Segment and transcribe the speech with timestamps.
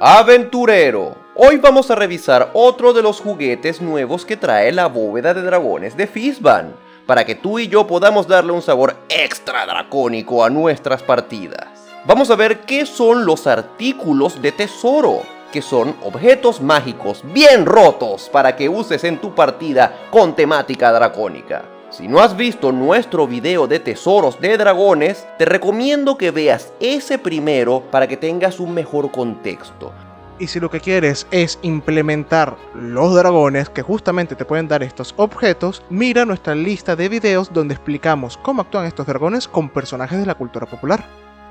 [0.00, 5.42] Aventurero, hoy vamos a revisar otro de los juguetes nuevos que trae la bóveda de
[5.42, 6.74] dragones de Fizban,
[7.06, 11.68] para que tú y yo podamos darle un sabor extra dracónico a nuestras partidas.
[12.06, 15.22] Vamos a ver qué son los artículos de tesoro,
[15.52, 21.62] que son objetos mágicos bien rotos para que uses en tu partida con temática dracónica.
[21.96, 27.20] Si no has visto nuestro video de tesoros de dragones, te recomiendo que veas ese
[27.20, 29.92] primero para que tengas un mejor contexto.
[30.40, 35.14] Y si lo que quieres es implementar los dragones que justamente te pueden dar estos
[35.18, 40.26] objetos, mira nuestra lista de videos donde explicamos cómo actúan estos dragones con personajes de
[40.26, 41.04] la cultura popular.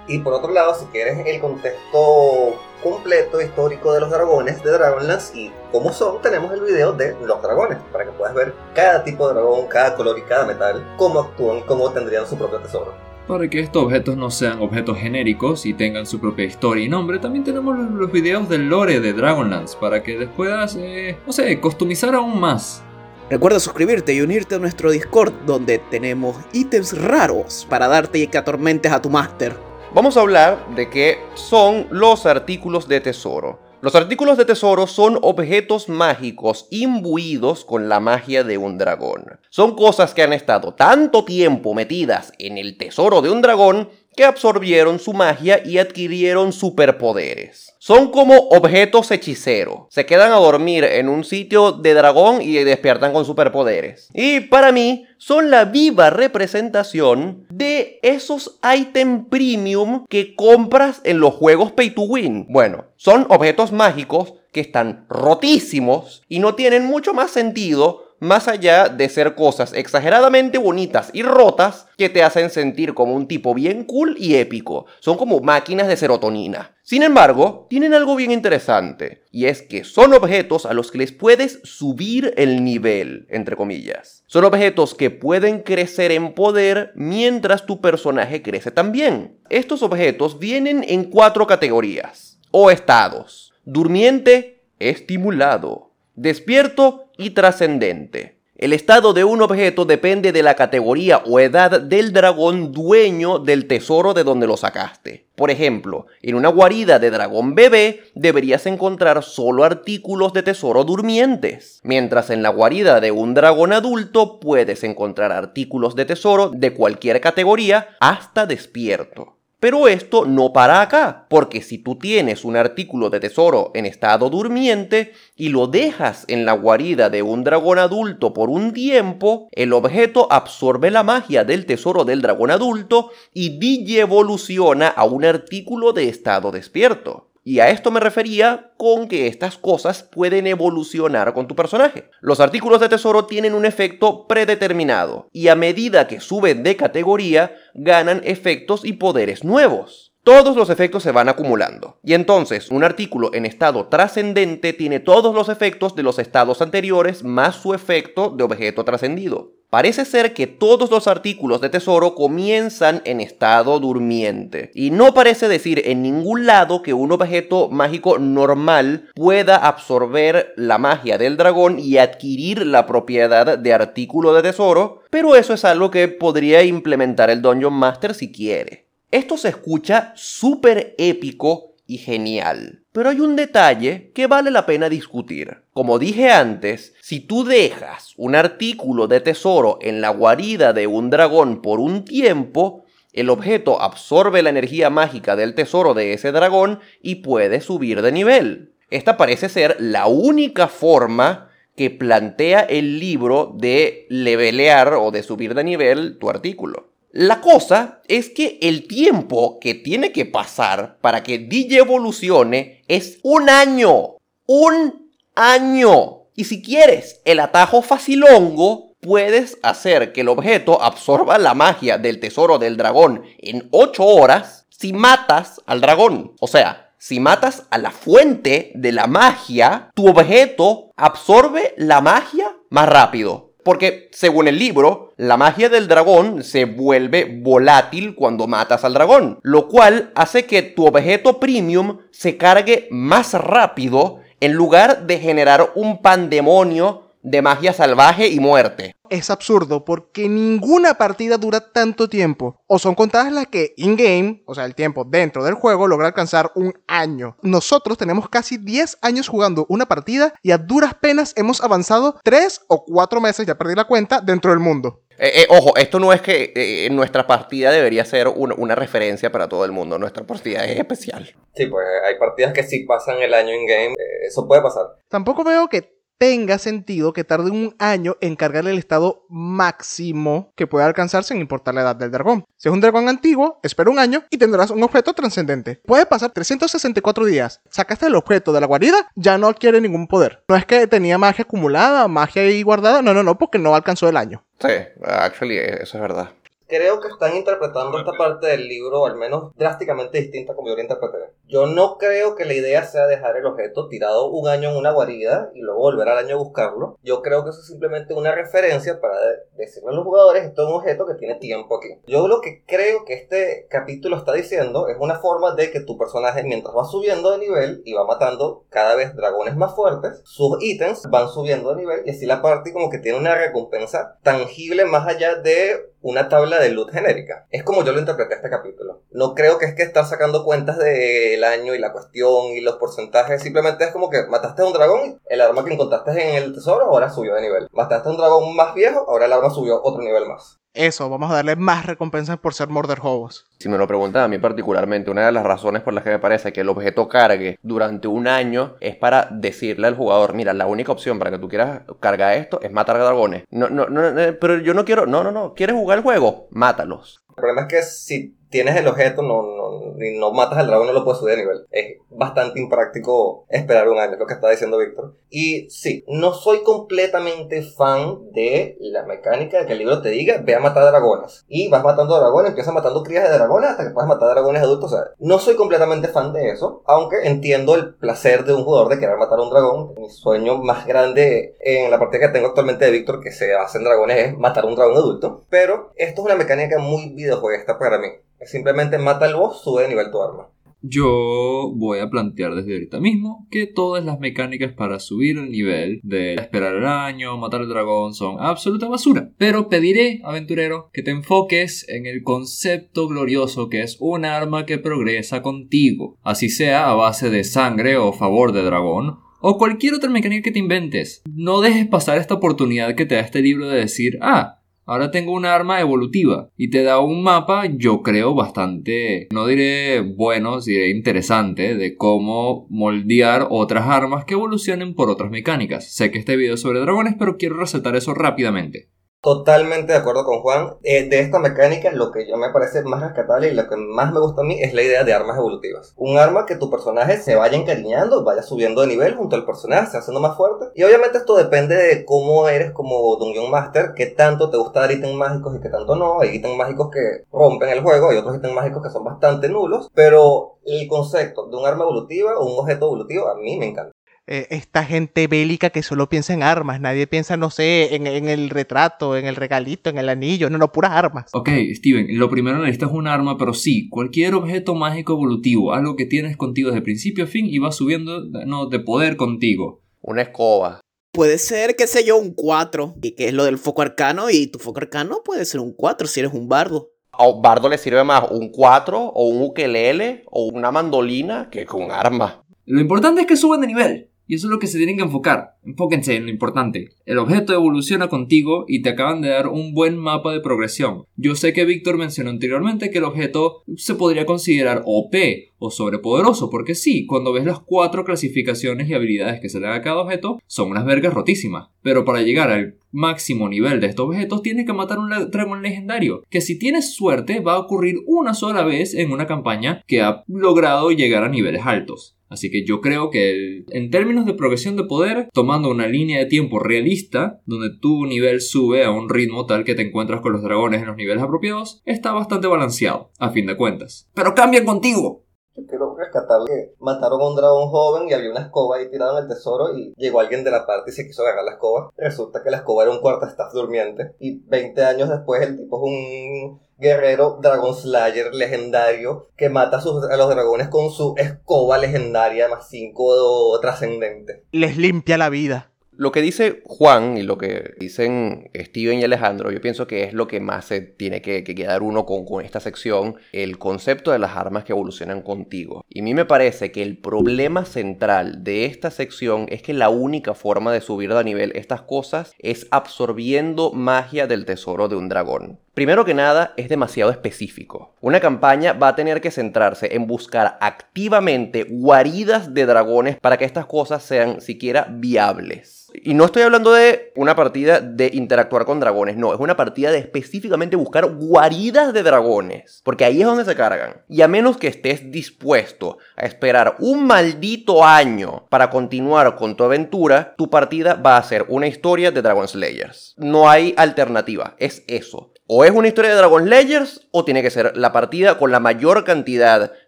[0.08, 5.38] Y por otro lado, si quieres el contexto completo histórico de los dragones de Dragonlance
[5.38, 9.28] y cómo son, tenemos el video de los dragones, para que puedas ver cada tipo
[9.28, 12.94] de dragón, cada color y cada metal, cómo actúan, cómo tendrían su propio tesoro.
[13.28, 17.20] Para que estos objetos no sean objetos genéricos y tengan su propia historia y nombre,
[17.20, 21.58] también tenemos los videos del lore de Dragonlance para que les puedas, eh, no sé,
[21.62, 22.84] customizar aún más.
[23.30, 28.38] Recuerda suscribirte y unirte a nuestro Discord donde tenemos ítems raros para darte y que
[28.38, 29.56] atormentes a tu máster.
[29.96, 33.60] Vamos a hablar de qué son los artículos de tesoro.
[33.80, 39.40] Los artículos de tesoro son objetos mágicos imbuidos con la magia de un dragón.
[39.52, 44.26] Son cosas que han estado tanto tiempo metidas en el tesoro de un dragón que
[44.26, 47.74] absorbieron su magia y adquirieron superpoderes.
[47.80, 49.88] Son como objetos hechiceros.
[49.90, 54.10] Se quedan a dormir en un sitio de dragón y despiertan con superpoderes.
[54.14, 61.34] Y para mí son la viva representación de esos item premium que compras en los
[61.34, 62.46] juegos pay to win.
[62.50, 68.90] Bueno, son objetos mágicos que están rotísimos y no tienen mucho más sentido más allá
[68.90, 73.84] de ser cosas exageradamente bonitas y rotas que te hacen sentir como un tipo bien
[73.84, 74.86] cool y épico.
[75.00, 76.76] Son como máquinas de serotonina.
[76.84, 81.12] Sin embargo, tienen algo bien interesante, y es que son objetos a los que les
[81.14, 84.24] puedes subir el nivel, entre comillas.
[84.28, 89.38] Son objetos que pueden crecer en poder mientras tu personaje crece también.
[89.50, 93.54] Estos objetos vienen en cuatro categorías, o estados.
[93.64, 98.38] Durmiente, estimulado, despierto y trascendente.
[98.56, 103.68] El estado de un objeto depende de la categoría o edad del dragón dueño del
[103.68, 105.26] tesoro de donde lo sacaste.
[105.36, 111.82] Por ejemplo, en una guarida de dragón bebé deberías encontrar solo artículos de tesoro durmientes,
[111.84, 117.20] mientras en la guarida de un dragón adulto puedes encontrar artículos de tesoro de cualquier
[117.20, 119.36] categoría hasta despierto.
[119.64, 124.30] Pero esto no para acá, porque si tú tienes un artículo de tesoro en estado
[124.30, 129.72] durmiente y lo dejas en la guarida de un dragón adulto por un tiempo, el
[129.72, 133.58] objeto absorbe la magia del tesoro del dragón adulto y
[133.98, 137.33] evoluciona a un artículo de estado despierto.
[137.46, 142.10] Y a esto me refería con que estas cosas pueden evolucionar con tu personaje.
[142.22, 147.54] Los artículos de tesoro tienen un efecto predeterminado y a medida que suben de categoría
[147.74, 150.14] ganan efectos y poderes nuevos.
[150.24, 152.00] Todos los efectos se van acumulando.
[152.02, 157.26] Y entonces, un artículo en estado trascendente tiene todos los efectos de los estados anteriores
[157.26, 159.53] más su efecto de objeto trascendido.
[159.74, 164.70] Parece ser que todos los artículos de tesoro comienzan en estado durmiente.
[164.76, 170.78] Y no parece decir en ningún lado que un objeto mágico normal pueda absorber la
[170.78, 175.90] magia del dragón y adquirir la propiedad de artículo de tesoro, pero eso es algo
[175.90, 178.86] que podría implementar el Dungeon Master si quiere.
[179.10, 182.83] Esto se escucha súper épico y genial.
[182.94, 185.64] Pero hay un detalle que vale la pena discutir.
[185.74, 191.10] Como dije antes, si tú dejas un artículo de tesoro en la guarida de un
[191.10, 196.82] dragón por un tiempo, el objeto absorbe la energía mágica del tesoro de ese dragón
[197.02, 198.74] y puede subir de nivel.
[198.92, 205.56] Esta parece ser la única forma que plantea el libro de levelear o de subir
[205.56, 206.93] de nivel tu artículo.
[207.16, 213.20] La cosa es que el tiempo que tiene que pasar para que DJ evolucione es
[213.22, 214.16] un año.
[214.48, 216.24] Un año.
[216.34, 222.20] Y si quieres el atajo facilongo, puedes hacer que el objeto absorba la magia del
[222.20, 226.34] tesoro del dragón en 8 horas si matas al dragón.
[226.40, 232.58] O sea, si matas a la fuente de la magia, tu objeto absorbe la magia
[232.72, 233.53] más rápido.
[233.64, 239.40] Porque, según el libro, la magia del dragón se vuelve volátil cuando matas al dragón,
[239.42, 245.72] lo cual hace que tu objeto premium se cargue más rápido en lugar de generar
[245.76, 248.96] un pandemonio de magia salvaje y muerte.
[249.10, 252.62] Es absurdo porque ninguna partida dura tanto tiempo.
[252.68, 256.52] O son contadas las que in-game, o sea, el tiempo dentro del juego, logra alcanzar
[256.56, 257.38] un año.
[257.42, 262.62] Nosotros tenemos casi 10 años jugando una partida y a duras penas hemos avanzado 3
[262.68, 265.02] o 4 meses, ya perdí la cuenta, dentro del mundo.
[265.20, 269.32] Eh, eh, ojo, esto no es que eh, nuestra partida debería ser un- una referencia
[269.32, 270.00] para todo el mundo.
[270.00, 271.36] Nuestra partida es especial.
[271.56, 273.92] Sí, pues hay partidas que sí pasan el año in-game.
[273.94, 274.86] eh, eso puede pasar.
[275.10, 275.93] Tampoco veo que
[276.24, 281.42] tenga sentido que tarde un año en cargarle el estado máximo que pueda alcanzar sin
[281.42, 282.46] importar la edad del dragón.
[282.56, 285.82] Si es un dragón antiguo, espera un año y tendrás un objeto trascendente.
[285.86, 287.60] Puede pasar 364 días.
[287.70, 290.46] Sacaste el objeto de la guarida, ya no adquiere ningún poder.
[290.48, 294.08] No es que tenía magia acumulada, magia ahí guardada, no, no, no, porque no alcanzó
[294.08, 294.46] el año.
[294.62, 294.70] Sí,
[295.04, 296.30] actually, eso es verdad.
[296.68, 300.82] Creo que están interpretando esta parte del libro, al menos drásticamente distinta como yo la
[300.84, 301.26] interpreté.
[301.48, 304.92] Yo no creo que la idea sea dejar el objeto tirado un año en una
[304.92, 306.98] guarida y luego volver al año a buscarlo.
[307.04, 310.64] Yo creo que eso es simplemente una referencia para de- decirle a los jugadores, esto
[310.64, 312.00] es un objeto que tiene tiempo aquí.
[312.08, 315.98] Yo lo que creo que este capítulo está diciendo es una forma de que tu
[315.98, 320.58] personaje, mientras va subiendo de nivel y va matando cada vez dragones más fuertes, sus
[320.64, 324.86] ítems van subiendo de nivel y así la parte como que tiene una recompensa tangible
[324.86, 327.48] más allá de una tabla de loot genérica.
[327.50, 329.02] Es como yo lo interpreté este capítulo.
[329.12, 332.76] No creo que es que estás sacando cuentas del año y la cuestión y los
[332.76, 333.42] porcentajes.
[333.42, 336.86] Simplemente es como que mataste a un dragón el arma que encontraste en el tesoro
[336.86, 337.68] ahora subió de nivel.
[337.72, 340.60] Mataste a un dragón más viejo, ahora el arma subió otro nivel más.
[340.74, 343.46] Eso, vamos a darle más recompensas por ser Murder Hobos.
[343.60, 346.18] Si me lo preguntan a mí particularmente, una de las razones por las que me
[346.18, 350.66] parece que el objeto cargue durante un año es para decirle al jugador, mira, la
[350.66, 353.44] única opción para que tú quieras cargar esto es matar dragones.
[353.52, 356.48] No, no, no, no, pero yo no quiero, no, no, no, ¿quieres jugar el juego?
[356.50, 357.24] Mátalos.
[357.30, 360.94] El problema es que si tienes el objeto no, no, no matas al dragón, no
[360.94, 361.66] lo puedes subir de nivel.
[361.72, 365.16] Es bastante impráctico esperar un año, es lo que está diciendo Víctor.
[365.32, 370.40] Y sí, no soy completamente fan de la mecánica de que el libro te diga,
[370.44, 371.44] ve a matar dragones.
[371.48, 374.94] Y vas matando dragones, empiezas matando crías de dragones hasta que puedes matar dragones adultos.
[374.94, 378.90] O sea, no soy completamente fan de eso, aunque entiendo el placer de un jugador
[378.90, 379.96] de querer matar a un dragón.
[379.98, 383.80] Mi sueño más grande en la partida que tengo actualmente de Víctor, que se hace
[383.80, 385.42] en dragones, es matar a un dragón adulto.
[385.50, 388.10] Pero esto es una mecánica muy videojueguista para mí.
[388.46, 390.50] Simplemente mata al boss, sube de nivel tu arma.
[390.86, 396.02] Yo voy a plantear desde ahorita mismo que todas las mecánicas para subir el nivel
[396.04, 399.32] de esperar el año, matar al dragón son absoluta basura.
[399.38, 404.78] Pero pediré, aventurero, que te enfoques en el concepto glorioso que es un arma que
[404.78, 409.20] progresa contigo, así sea a base de sangre o favor de dragón.
[409.40, 411.22] O cualquier otra mecánica que te inventes.
[411.34, 415.32] No dejes pasar esta oportunidad que te da este libro de decir, ah, Ahora tengo
[415.32, 420.90] un arma evolutiva y te da un mapa, yo creo, bastante, no diré bueno, diré
[420.90, 425.94] interesante, de cómo moldear otras armas que evolucionen por otras mecánicas.
[425.94, 428.90] Sé que este video es sobre dragones, pero quiero resaltar eso rápidamente.
[429.24, 430.76] Totalmente de acuerdo con Juan.
[430.84, 434.12] Eh, de esta mecánica, lo que yo me parece más rescatable y lo que más
[434.12, 435.94] me gusta a mí es la idea de armas evolutivas.
[435.96, 439.92] Un arma que tu personaje se vaya encariñando, vaya subiendo de nivel junto al personaje,
[439.92, 440.66] se haciendo más fuerte.
[440.76, 444.92] Y obviamente esto depende de cómo eres como Dungeon Master, qué tanto te gusta dar
[444.92, 446.20] ítems mágicos y qué tanto no.
[446.20, 449.90] Hay ítems mágicos que rompen el juego, hay otros ítems mágicos que son bastante nulos,
[449.96, 453.94] pero el concepto de un arma evolutiva o un objeto evolutivo a mí me encanta.
[454.26, 458.30] Eh, esta gente bélica que solo piensa en armas, nadie piensa, no sé, en, en
[458.30, 461.26] el retrato, en el regalito, en el anillo, no, no, puras armas.
[461.34, 466.06] Ok, Steven, lo primero necesitas un arma, pero sí, cualquier objeto mágico evolutivo, algo que
[466.06, 469.82] tienes contigo desde principio a fin y va subiendo no, de poder contigo.
[470.00, 470.80] Una escoba.
[471.12, 474.48] Puede ser, qué sé yo, un 4, y que es lo del foco arcano, y
[474.48, 476.92] tu foco arcano puede ser un 4 si eres un bardo.
[477.12, 481.66] A un bardo le sirve más un 4 o un ukelele o una mandolina que
[481.66, 482.46] con un arma.
[482.66, 484.10] Lo importante es que suban de nivel.
[484.34, 485.58] Y eso es lo que se tienen que enfocar.
[485.64, 486.90] Enfóquense en lo importante.
[487.06, 491.04] El objeto evoluciona contigo y te acaban de dar un buen mapa de progresión.
[491.18, 495.16] Yo sé que Víctor mencionó anteriormente que el objeto se podría considerar OP
[495.60, 499.76] o sobrepoderoso, porque sí, cuando ves las cuatro clasificaciones y habilidades que se le da
[499.76, 501.68] a cada objeto, son unas vergas rotísimas.
[501.84, 506.24] Pero para llegar al máximo nivel de estos objetos tienes que matar un dragón legendario,
[506.30, 510.24] que si tienes suerte va a ocurrir una sola vez en una campaña que ha
[510.28, 512.18] logrado llegar a niveles altos.
[512.30, 516.18] Así que yo creo que el- en términos de progresión de poder, tomando una línea
[516.20, 520.34] de tiempo realista, donde tu nivel sube a un ritmo tal que te encuentras con
[520.34, 524.10] los dragones en los niveles apropiados, está bastante balanceado, a fin de cuentas.
[524.16, 525.26] ¡Pero cambian contigo!
[525.56, 525.83] Yo quiero
[526.14, 529.30] rescatar que mataron a un dragón joven y había una escoba ahí tirada en el
[529.30, 531.90] tesoro y llegó alguien de la parte y se quiso agarrar la escoba.
[531.98, 535.84] Resulta que la escoba era un staff durmiente y 20 años después el tipo es
[535.84, 541.78] un guerrero Dragon Slayer legendario que mata a, sus- a los dragones con su escoba
[541.78, 544.44] legendaria más 5 trascendente.
[544.52, 545.72] Les limpia la vida.
[545.96, 550.14] Lo que dice Juan y lo que dicen Steven y Alejandro, yo pienso que es
[550.14, 554.12] lo que más se tiene que, que quedar uno con, con esta sección, el concepto
[554.12, 555.86] de las armas que evolucionan contigo.
[555.90, 559.90] Y a mí me parece que el problema central de esta sección es que la
[559.90, 565.10] única forma de subir de nivel estas cosas es absorbiendo magia del tesoro de un
[565.10, 565.60] dragón.
[565.74, 567.96] Primero que nada, es demasiado específico.
[568.00, 573.46] Una campaña va a tener que centrarse en buscar activamente guaridas de dragones para que
[573.46, 575.92] estas cosas sean siquiera viables.
[575.96, 579.92] Y no estoy hablando de una partida de interactuar con dragones, no, es una partida
[579.92, 584.02] de específicamente buscar guaridas de dragones, porque ahí es donde se cargan.
[584.08, 589.64] Y a menos que estés dispuesto a esperar un maldito año para continuar con tu
[589.64, 593.16] aventura, tu partida va a ser una historia de Dragon Slayers.
[593.18, 595.33] No hay alternativa, es eso.
[595.56, 598.60] O es una historia de Dragon Slayers o tiene que ser la partida con la
[598.60, 599.72] mayor cantidad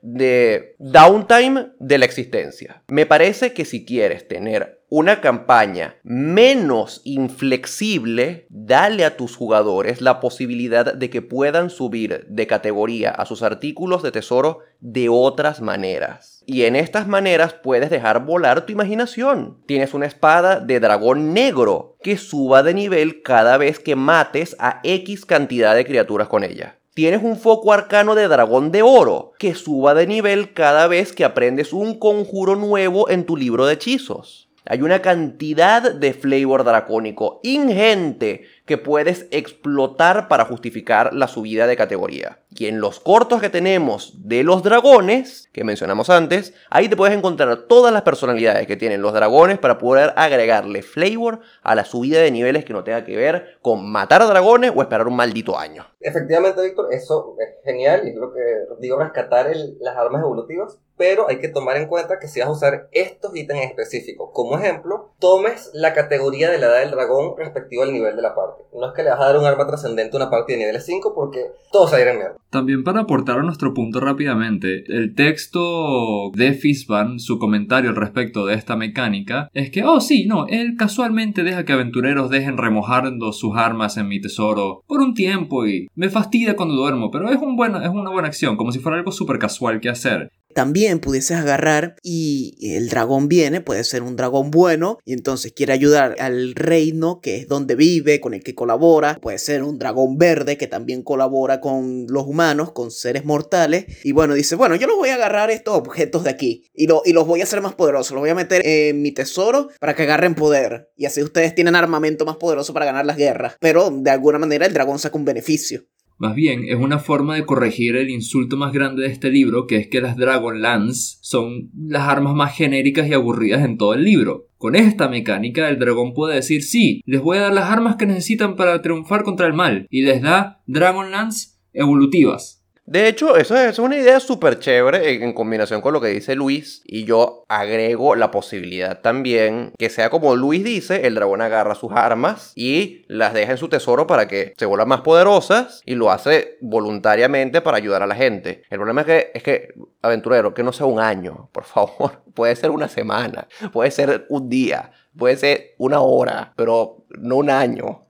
[0.03, 2.83] de downtime de la existencia.
[2.87, 10.19] Me parece que si quieres tener una campaña menos inflexible, dale a tus jugadores la
[10.19, 16.43] posibilidad de que puedan subir de categoría a sus artículos de tesoro de otras maneras.
[16.45, 19.57] Y en estas maneras puedes dejar volar tu imaginación.
[19.65, 24.81] Tienes una espada de dragón negro que suba de nivel cada vez que mates a
[24.83, 26.77] X cantidad de criaturas con ella.
[26.93, 31.25] Tienes un foco arcano de dragón de oro que suba de nivel cada vez que
[31.25, 34.44] aprendes un conjuro nuevo en tu libro de hechizos.
[34.67, 41.77] Hay una cantidad de flavor dracónico ingente que puedes explotar para justificar la subida de
[41.77, 42.39] categoría.
[42.49, 47.15] Y en los cortos que tenemos de los dragones, que mencionamos antes, ahí te puedes
[47.15, 52.21] encontrar todas las personalidades que tienen los dragones para poder agregarle flavor a la subida
[52.21, 55.85] de niveles que no tenga que ver con matar dragones o esperar un maldito año.
[55.99, 58.39] Efectivamente, Víctor, eso es genial y lo que
[58.79, 62.53] digo, rescatar las armas evolutivas, pero hay que tomar en cuenta que si vas a
[62.53, 67.83] usar estos ítems específicos, como ejemplo, tomes la categoría de la edad del dragón respectiva
[67.83, 68.63] al nivel de la parte.
[68.73, 70.79] No es que le vas a dar un arma trascendente a una parte de nivel
[70.79, 72.35] 5 porque todos se irán mierda.
[72.49, 78.45] También para aportar a nuestro punto rápidamente, el texto de Fisban, su comentario al respecto
[78.45, 83.33] de esta mecánica, es que, oh sí, no, él casualmente deja que aventureros dejen remojando
[83.33, 87.37] sus armas en mi tesoro por un tiempo y me fastidia cuando duermo, pero es,
[87.41, 91.35] un es una buena acción, como si fuera algo súper casual que hacer también pudieses
[91.35, 96.55] agarrar y el dragón viene, puede ser un dragón bueno y entonces quiere ayudar al
[96.55, 100.67] reino que es donde vive, con el que colabora, puede ser un dragón verde que
[100.67, 105.09] también colabora con los humanos, con seres mortales y bueno, dice, bueno, yo los voy
[105.09, 108.21] a agarrar estos objetos de aquí y, y los voy a hacer más poderosos, los
[108.21, 112.25] voy a meter en mi tesoro para que agarren poder y así ustedes tienen armamento
[112.25, 115.83] más poderoso para ganar las guerras, pero de alguna manera el dragón saca un beneficio.
[116.17, 119.75] Más bien, es una forma de corregir el insulto más grande de este libro, que
[119.77, 124.03] es que las Dragon Lance son las armas más genéricas y aburridas en todo el
[124.03, 124.47] libro.
[124.57, 128.05] Con esta mecánica, el dragón puede decir, sí, les voy a dar las armas que
[128.05, 132.64] necesitan para triunfar contra el mal, y les da Dragon Lance evolutivas.
[132.85, 136.83] De hecho, eso es, una idea súper chévere en combinación con lo que dice Luis.
[136.85, 141.91] Y yo agrego la posibilidad también que sea como Luis dice, el dragón agarra sus
[141.91, 146.11] armas y las deja en su tesoro para que se vuelvan más poderosas y lo
[146.11, 148.63] hace voluntariamente para ayudar a la gente.
[148.69, 149.73] El problema es que, es que
[150.03, 152.21] aventurero, que no sea un año, por favor.
[152.35, 157.49] Puede ser una semana, puede ser un día, puede ser una hora, pero no un
[157.49, 158.04] año.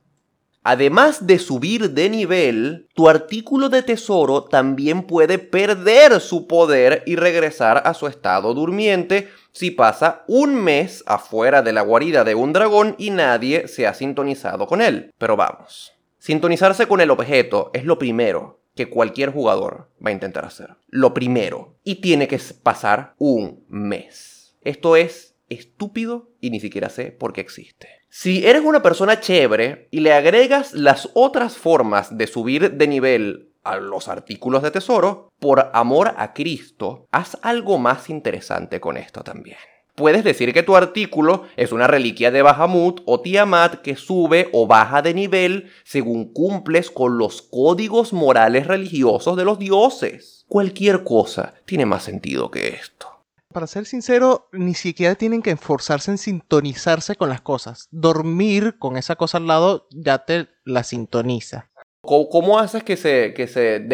[0.68, 7.18] Además de subir de nivel, tu artículo de tesoro también puede perder su poder y
[7.18, 12.52] regresar a su estado durmiente si pasa un mes afuera de la guarida de un
[12.52, 15.14] dragón y nadie se ha sintonizado con él.
[15.20, 20.46] Pero vamos, sintonizarse con el objeto es lo primero que cualquier jugador va a intentar
[20.46, 20.78] hacer.
[20.88, 21.78] Lo primero.
[21.84, 24.58] Y tiene que pasar un mes.
[24.62, 27.95] Esto es estúpido y ni siquiera sé por qué existe.
[28.18, 33.52] Si eres una persona chévere y le agregas las otras formas de subir de nivel
[33.66, 39.22] a los artículos de tesoro, por amor a Cristo, haz algo más interesante con esto
[39.22, 39.58] también.
[39.96, 44.66] Puedes decir que tu artículo es una reliquia de Bahamut o Tiamat que sube o
[44.66, 50.46] baja de nivel según cumples con los códigos morales religiosos de los dioses.
[50.48, 53.15] Cualquier cosa tiene más sentido que esto
[53.56, 57.88] para ser sincero, ni siquiera tienen que esforzarse en sintonizarse con las cosas.
[57.90, 61.70] Dormir con esa cosa al lado ya te la sintoniza.
[62.02, 63.88] ¿Cómo, haces que se, que se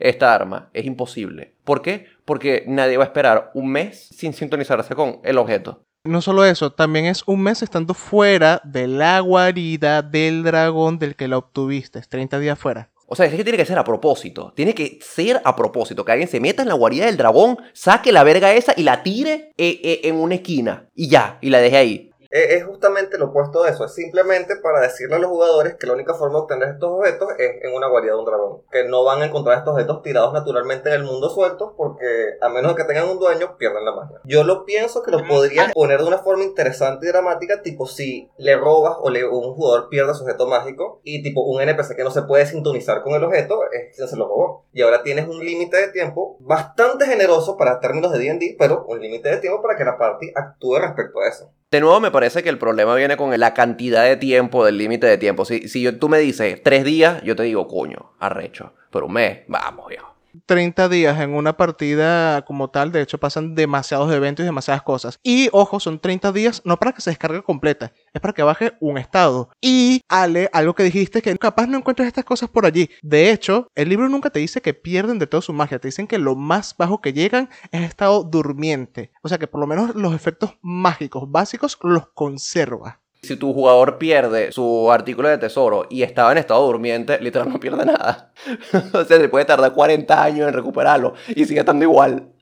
[0.00, 0.68] esta arma?
[0.74, 1.54] Es imposible.
[1.64, 2.08] ¿Por qué?
[2.26, 5.82] Porque nadie va a esperar un mes sin sintonizarse con el objeto.
[6.04, 11.16] No solo eso, también es un mes estando fuera de la guarida del dragón del
[11.16, 12.02] que la obtuviste.
[12.02, 12.90] 30 días fuera.
[13.10, 14.52] O sea, es que tiene que ser a propósito.
[14.54, 16.04] Tiene que ser a propósito.
[16.04, 19.02] Que alguien se meta en la guarida del dragón, saque la verga esa y la
[19.02, 20.88] tire eh, eh, en una esquina.
[20.94, 22.10] Y ya, y la deje ahí.
[22.30, 23.84] Es justamente lo opuesto de eso.
[23.84, 27.30] Es simplemente para decirle a los jugadores que la única forma de obtener estos objetos
[27.38, 28.62] es en una guarida de un dragón.
[28.70, 32.48] Que no van a encontrar estos objetos tirados naturalmente en el mundo sueltos porque a
[32.48, 34.20] menos de que tengan un dueño pierden la magia.
[34.24, 38.30] Yo lo pienso que lo podrían poner de una forma interesante y dramática, tipo si
[38.36, 42.04] le robas o le, un jugador pierde su objeto mágico y tipo un NPC que
[42.04, 44.66] no se puede sintonizar con el objeto es quien se lo robó.
[44.72, 49.00] Y ahora tienes un límite de tiempo bastante generoso para términos de D&D, pero un
[49.00, 51.50] límite de tiempo para que la party actúe respecto a eso.
[51.70, 55.06] De nuevo, me parece que el problema viene con la cantidad de tiempo, del límite
[55.06, 55.44] de tiempo.
[55.44, 58.72] Si, si yo, tú me dices tres días, yo te digo, coño, arrecho.
[58.90, 60.17] Pero un mes, vamos, viejo.
[60.46, 65.18] 30 días en una partida como tal, de hecho pasan demasiados eventos y demasiadas cosas.
[65.22, 68.72] Y ojo, son 30 días no para que se descargue completa, es para que baje
[68.80, 69.50] un estado.
[69.60, 72.90] Y Ale, algo que dijiste que capaz no encuentras estas cosas por allí.
[73.02, 76.06] De hecho, el libro nunca te dice que pierden de toda su magia, te dicen
[76.06, 79.12] que lo más bajo que llegan es estado durmiente.
[79.22, 83.00] O sea que por lo menos los efectos mágicos básicos los conserva.
[83.22, 87.58] Si tu jugador pierde su artículo de tesoro y estaba en estado durmiente, literal no
[87.60, 88.32] pierde nada.
[88.92, 92.32] o sea, le puede tardar 40 años en recuperarlo y sigue estando igual.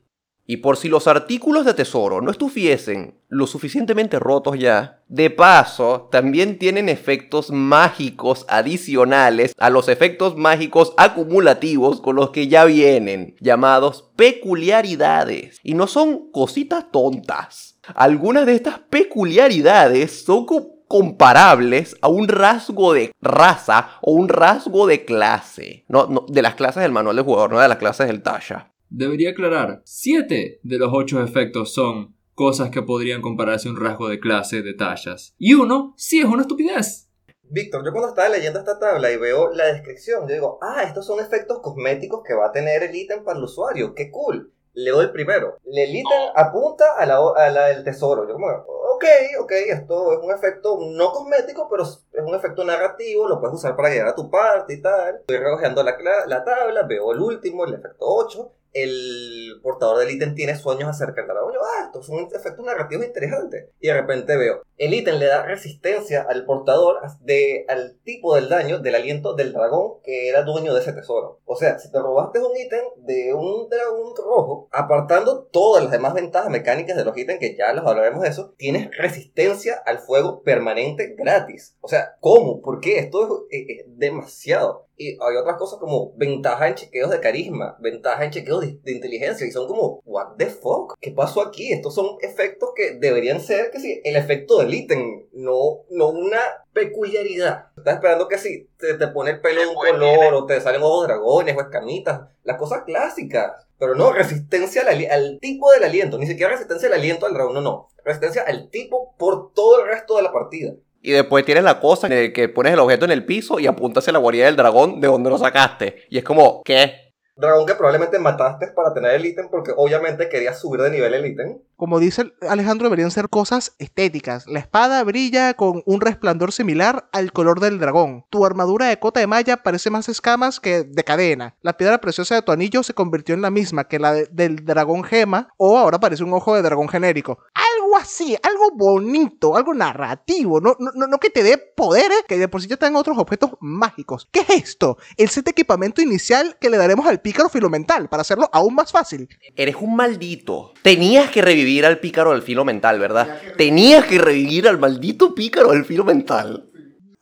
[0.49, 6.07] Y por si los artículos de tesoro no estuviesen lo suficientemente rotos ya, de paso,
[6.09, 13.35] también tienen efectos mágicos adicionales a los efectos mágicos acumulativos con los que ya vienen,
[13.41, 15.59] llamados peculiaridades.
[15.63, 17.76] Y no son cositas tontas.
[17.95, 24.87] Algunas de estas peculiaridades son co- comparables a un rasgo de raza o un rasgo
[24.87, 25.85] de clase.
[25.87, 28.71] No, no, de las clases del manual de jugador, no de las clases del Tasha.
[28.89, 34.07] Debería aclarar, 7 de los 8 efectos son cosas que podrían compararse a un rasgo
[34.07, 35.33] de clase de tallas.
[35.37, 37.09] Y uno sí es una estupidez.
[37.49, 41.05] Víctor, yo cuando estaba leyendo esta tabla y veo la descripción, yo digo, ah, estos
[41.05, 44.53] son efectos cosméticos que va a tener el ítem para el usuario, qué cool.
[44.77, 45.57] Leo el primero.
[45.65, 48.27] El ítem apunta a la, a la del tesoro.
[48.27, 49.05] Yo como, ok,
[49.41, 53.75] ok, esto es un efecto no cosmético, pero es un efecto narrativo, lo puedes usar
[53.75, 55.15] para llegar a tu parte y tal.
[55.15, 58.51] Estoy regojeando la, la tabla, veo el último, el efecto 8.
[58.73, 61.53] El portador del ítem tiene sueños acerca del dragón.
[61.53, 63.69] Yo, ah, estos son efectos narrativos interesantes.
[63.79, 68.49] Y de repente veo, el ítem le da resistencia al portador de, al tipo del
[68.49, 71.39] daño del aliento del dragón que era dueño de ese tesoro.
[71.45, 76.13] O sea, si te robaste un ítem de un dragón rojo, apartando todas las demás
[76.13, 80.41] ventajas mecánicas de los ítems, que ya los hablaremos de eso, tienes resistencia al fuego
[80.43, 81.75] permanente gratis.
[81.81, 82.61] O sea, ¿cómo?
[82.61, 82.99] ¿Por qué?
[82.99, 84.86] Esto es, demasiado.
[84.99, 88.91] Y hay otras cosas como ventaja en chequeos de carisma, ventaja en chequeos de, de
[88.93, 90.95] inteligencia, y son como, ¿what the fuck?
[90.99, 91.71] ¿Qué pasó aquí?
[91.71, 96.39] Estos son efectos que deberían ser, que sí, el efecto del ítem, no, no una
[96.73, 97.67] peculiaridad.
[97.77, 100.81] Estás esperando que si te, te pone el pelo de un color, o te salen
[100.81, 103.67] ojos dragones, o escamitas, las cosas clásicas.
[103.77, 107.53] Pero no, resistencia al, al tipo del aliento, ni siquiera resistencia al aliento al dragón,
[107.53, 107.89] no, no.
[108.03, 110.73] Resistencia al tipo por todo el resto de la partida.
[111.07, 114.03] Y después tienes la cosa en que pones el objeto en el piso y apuntas
[114.03, 116.03] hacia la guarida del dragón de donde lo sacaste.
[116.09, 117.06] Y es como, ¿qué?
[117.37, 121.25] Dragón que probablemente mataste para tener el ítem porque obviamente querías subir de nivel el
[121.25, 121.59] ítem.
[121.75, 124.47] Como dice Alejandro, deberían ser cosas estéticas.
[124.47, 128.25] La espada brilla con un resplandor similar al color del dragón.
[128.31, 131.55] Tu armadura de cota de malla parece más escamas que de cadena.
[131.61, 134.65] La piedra preciosa de tu anillo se convirtió en la misma que la de- del
[134.65, 137.37] dragón gema o ahora parece un ojo de dragón genérico.
[137.53, 140.59] Algo así, algo bonito, algo narrativo.
[140.59, 143.51] No, no, no- que te dé poderes que de por sí ya están otros objetos
[143.59, 144.27] mágicos.
[144.31, 144.97] ¿Qué es esto?
[145.17, 148.89] El set de equipamiento inicial que le daremos al pícaro filomental para hacerlo aún más
[148.89, 149.27] fácil.
[149.57, 150.73] Eres un maldito.
[150.81, 153.41] Tenías que revivir al pícaro del filo mental, ¿verdad?
[153.57, 156.69] Tenías que revivir al maldito pícaro del filo mental.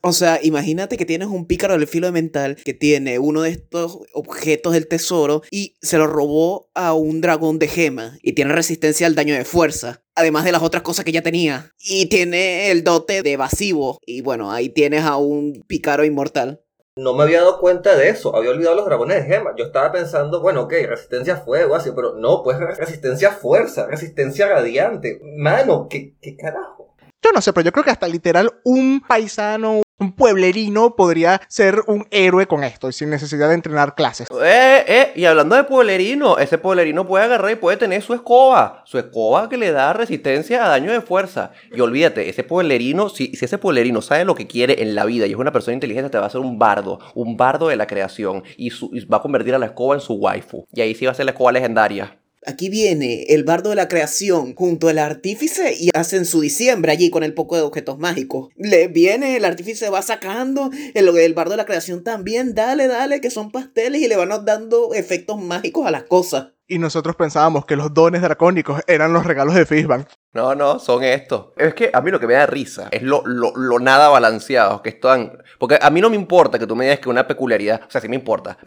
[0.02, 3.98] O sea, imagínate que tienes un pícaro del filo mental que tiene uno de estos
[4.14, 9.08] objetos del tesoro y se lo robó a un dragón de gema y tiene resistencia
[9.08, 10.04] al daño de fuerza.
[10.14, 11.74] Además de las otras cosas que ya tenía.
[11.80, 13.98] Y tiene el dote de evasivo.
[14.06, 16.62] Y bueno, ahí tienes a un pícaro inmortal.
[16.98, 19.54] No me había dado cuenta de eso, había olvidado los dragones de gema.
[19.58, 23.86] Yo estaba pensando, bueno, ok, resistencia a fuego, así, pero no, pues resistencia a fuerza,
[23.88, 25.20] resistencia radiante.
[25.38, 26.96] Mano, ¿qué, qué carajo?
[27.22, 31.82] Yo no sé, pero yo creo que hasta literal un paisano, un pueblerino podría ser
[31.88, 34.28] un héroe con esto y sin necesidad de entrenar clases.
[34.44, 38.84] Eh, eh, y hablando de pueblerino, ese pueblerino puede agarrar y puede tener su escoba.
[38.86, 41.52] Su escoba que le da resistencia a daño de fuerza.
[41.72, 45.28] Y olvídate, ese pueblerino, si, si ese pueblerino sabe lo que quiere en la vida
[45.28, 47.00] y es una persona inteligente, te va a hacer un bardo.
[47.14, 48.44] Un bardo de la creación.
[48.58, 50.66] Y, y va a convertir a la escoba en su waifu.
[50.74, 52.20] Y ahí sí va a ser la escoba legendaria.
[52.46, 57.10] Aquí viene el bardo de la creación junto al artífice y hacen su diciembre allí
[57.10, 58.50] con el poco de objetos mágicos.
[58.56, 63.22] Le viene, el artífice va sacando, el, el bardo de la creación también, dale, dale,
[63.22, 66.55] que son pasteles y le van dando efectos mágicos a las cosas.
[66.68, 70.08] Y nosotros pensábamos que los dones dracónicos eran los regalos de Fishbank.
[70.34, 71.50] No, no, son estos.
[71.58, 74.82] Es que a mí lo que me da risa es lo, lo, lo nada balanceados
[74.82, 75.44] que están.
[75.60, 77.82] Porque a mí no me importa que tú me digas que una peculiaridad.
[77.88, 78.58] O sea, sí me importa.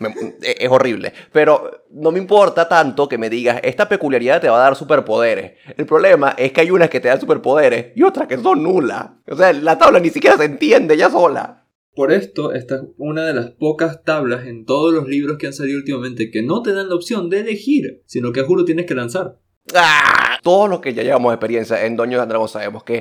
[0.42, 1.12] es es horrible.
[1.32, 5.54] Pero no me importa tanto que me digas, esta peculiaridad te va a dar superpoderes.
[5.76, 9.08] El problema es que hay unas que te dan superpoderes y otras que son nulas.
[9.28, 11.58] O sea, la tabla ni siquiera se entiende ya sola.
[11.98, 15.52] Por esto, esta es una de las pocas tablas en todos los libros que han
[15.52, 18.87] salido últimamente que no te dan la opción de elegir, sino que a juro tienes
[18.87, 19.40] que lanzar.
[19.74, 20.38] ¡Ah!
[20.44, 22.98] Todos los que ya llevamos experiencia en Doño de sabemos que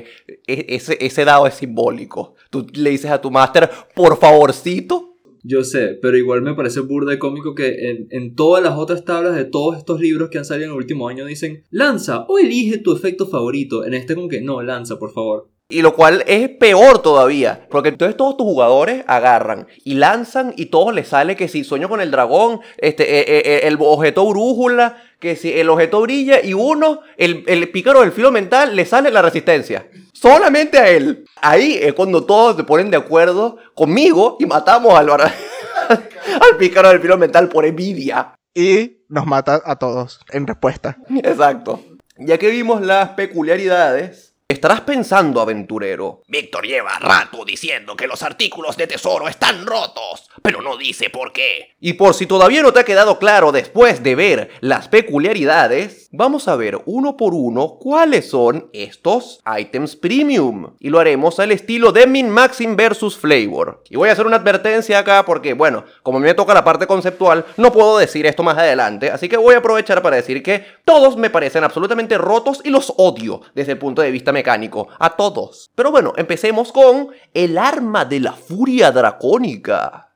[0.48, 2.34] e- ese, ese dado es simbólico.
[2.50, 5.14] Tú le dices a tu máster, por favorcito.
[5.44, 9.04] Yo sé, pero igual me parece burda y cómico que en, en todas las otras
[9.04, 12.40] tablas de todos estos libros que han salido en el último año dicen lanza o
[12.40, 13.84] elige tu efecto favorito.
[13.84, 15.52] En este como que no, lanza, por favor.
[15.70, 20.66] Y lo cual es peor todavía, porque entonces todos tus jugadores agarran y lanzan y
[20.66, 24.26] todos les sale que si sueño con el dragón, este, eh, eh, eh, el objeto
[24.26, 28.86] brújula, que si el objeto brilla y uno, el, el pícaro del filo mental, le
[28.86, 29.86] sale la resistencia.
[30.14, 31.26] Solamente a él.
[31.42, 37.00] Ahí es cuando todos se ponen de acuerdo conmigo y matamos al, al pícaro del
[37.00, 38.34] filo mental por envidia.
[38.54, 40.96] Y nos mata a todos en respuesta.
[41.22, 41.80] Exacto.
[42.16, 46.22] Ya que vimos las peculiaridades, estarás pensando, aventurero.
[46.26, 51.34] Víctor lleva rato diciendo que los artículos de tesoro están rotos, pero no dice por
[51.34, 51.76] qué.
[51.80, 56.48] Y por si todavía no te ha quedado claro después de ver las peculiaridades, vamos
[56.48, 60.74] a ver uno por uno cuáles son estos items premium.
[60.80, 63.82] Y lo haremos al estilo de Min Maxim versus Flavor.
[63.90, 67.44] Y voy a hacer una advertencia acá porque, bueno, como me toca la parte conceptual,
[67.58, 71.18] no puedo decir esto más adelante, así que voy a aprovechar para decir que todos
[71.18, 75.70] me parecen absolutamente rotos y los odio desde el punto de vista mecánico, a todos.
[75.74, 80.07] Pero bueno, empecemos con el arma de la furia dracónica.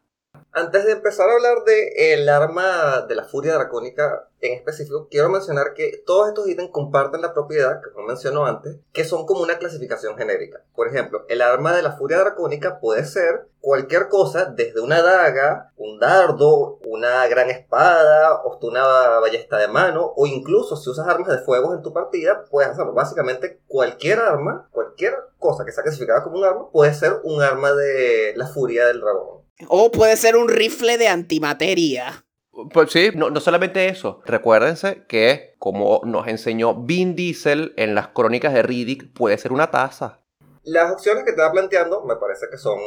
[0.55, 5.31] Antes de empezar a hablar de el arma de la furia dracónica en específico, quiero
[5.31, 9.41] mencionar que todos estos ítems comparten la propiedad, que no mencionó antes, que son como
[9.41, 10.63] una clasificación genérica.
[10.75, 15.73] Por ejemplo, el arma de la furia dracónica puede ser cualquier cosa, desde una daga,
[15.79, 21.29] un dardo, una gran espada, o una ballesta de mano, o incluso si usas armas
[21.29, 22.93] de fuego en tu partida, puedes hacerlo.
[22.93, 27.73] Básicamente, cualquier arma, cualquier cosa que sea clasificada como un arma, puede ser un arma
[27.73, 29.42] de la furia del dragón.
[29.69, 32.25] O puede ser un rifle de antimateria.
[32.73, 34.21] Pues sí, no, no solamente eso.
[34.27, 39.71] Recuérdense que, como nos enseñó Vin Diesel en las crónicas de Riddick, puede ser una
[39.71, 40.21] taza.
[40.65, 42.79] Las opciones que te va planteando me parece que son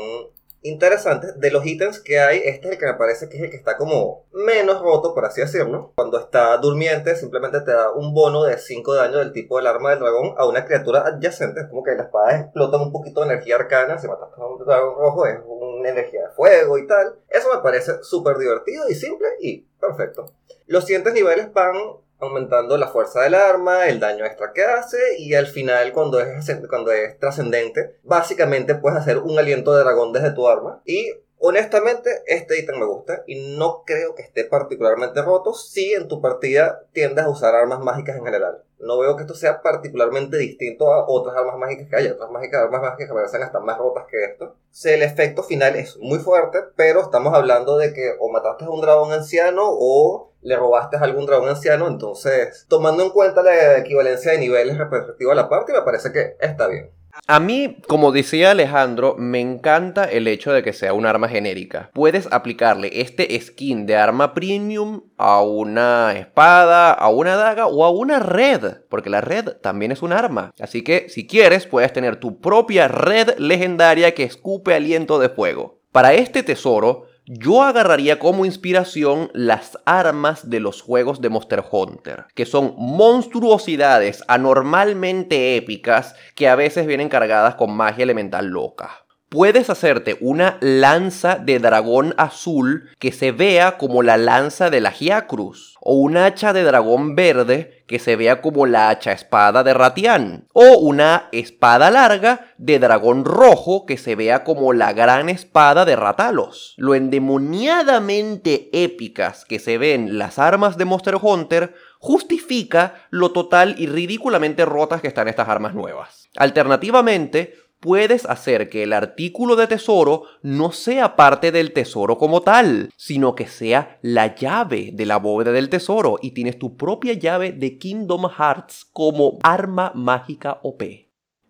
[0.65, 1.39] interesantes.
[1.39, 3.57] De los ítems que hay, este es el que me parece que es el que
[3.57, 5.93] está como menos roto, por así decirlo.
[5.95, 9.67] Cuando está durmiente, simplemente te da un bono de 5 de daño del tipo del
[9.67, 11.61] arma del dragón a una criatura adyacente.
[11.61, 13.97] Es como que las espadas explotan un poquito de energía arcana.
[13.97, 17.15] Si matas a un dragón rojo, es una energía de fuego y tal.
[17.29, 20.25] Eso me parece súper divertido y simple y perfecto.
[20.67, 21.75] Los siguientes niveles van
[22.19, 26.49] aumentando la fuerza del arma, el daño extra que hace y al final cuando es,
[26.69, 32.09] cuando es trascendente, básicamente puedes hacer un aliento de dragón desde tu arma y honestamente
[32.27, 36.83] este ítem me gusta y no creo que esté particularmente roto si en tu partida
[36.93, 38.63] tiendes a usar armas mágicas en general.
[38.79, 42.07] No veo que esto sea particularmente distinto a otras armas mágicas que hay.
[42.07, 44.55] Otras mágicas, armas mágicas que parecen hasta más rotas que esto.
[44.69, 48.69] Si el efecto final es muy fuerte, pero estamos hablando de que o mataste a
[48.69, 51.87] un dragón anciano o le robaste a algún dragón anciano.
[51.87, 56.35] Entonces, tomando en cuenta la equivalencia de niveles respectiva a la parte, me parece que
[56.39, 56.91] está bien.
[57.27, 61.89] A mí, como decía Alejandro, me encanta el hecho de que sea un arma genérica.
[61.93, 67.89] Puedes aplicarle este skin de arma premium a una espada, a una daga o a
[67.89, 70.53] una red, porque la red también es un arma.
[70.59, 75.79] Así que si quieres, puedes tener tu propia red legendaria que escupe aliento de fuego.
[75.91, 82.25] Para este tesoro, yo agarraría como inspiración las armas de los juegos de Monster Hunter,
[82.35, 89.05] que son monstruosidades anormalmente épicas que a veces vienen cargadas con magia elemental loca.
[89.29, 94.91] Puedes hacerte una lanza de dragón azul que se vea como la lanza de la
[94.91, 99.73] Giacruz, o un hacha de dragón verde que se vea como la hacha espada de
[99.73, 105.85] Ratián, o una espada larga de dragón rojo que se vea como la gran espada
[105.85, 106.73] de Ratalos.
[106.77, 113.87] Lo endemoniadamente épicas que se ven las armas de Monster Hunter justifica lo total y
[113.87, 116.29] ridículamente rotas que están estas armas nuevas.
[116.35, 122.89] Alternativamente, puedes hacer que el artículo de tesoro no sea parte del tesoro como tal,
[122.97, 127.51] sino que sea la llave de la bóveda del tesoro y tienes tu propia llave
[127.51, 130.81] de Kingdom Hearts como arma mágica OP.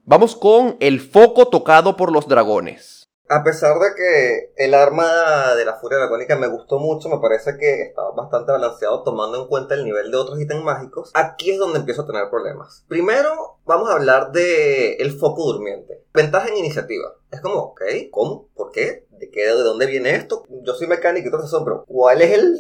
[0.04, 2.95] Vamos con el foco tocado por los dragones.
[3.28, 7.58] A pesar de que el arma de la furia dracónica me gustó mucho, me parece
[7.58, 11.12] que está bastante balanceado tomando en cuenta el nivel de otros ítems mágicos.
[11.16, 12.86] Aquí es donde empiezo a tener problemas.
[12.88, 16.04] Primero, vamos a hablar de el foco durmiente.
[16.14, 17.16] Ventaja en iniciativa.
[17.32, 18.48] Es como, ok, ¿cómo?
[18.54, 19.05] ¿Por qué?
[19.20, 19.46] ¿De qué?
[19.46, 20.44] ¿De dónde viene esto?
[20.50, 22.60] Yo soy mecánico y todo eso, pero ¿cuál es el,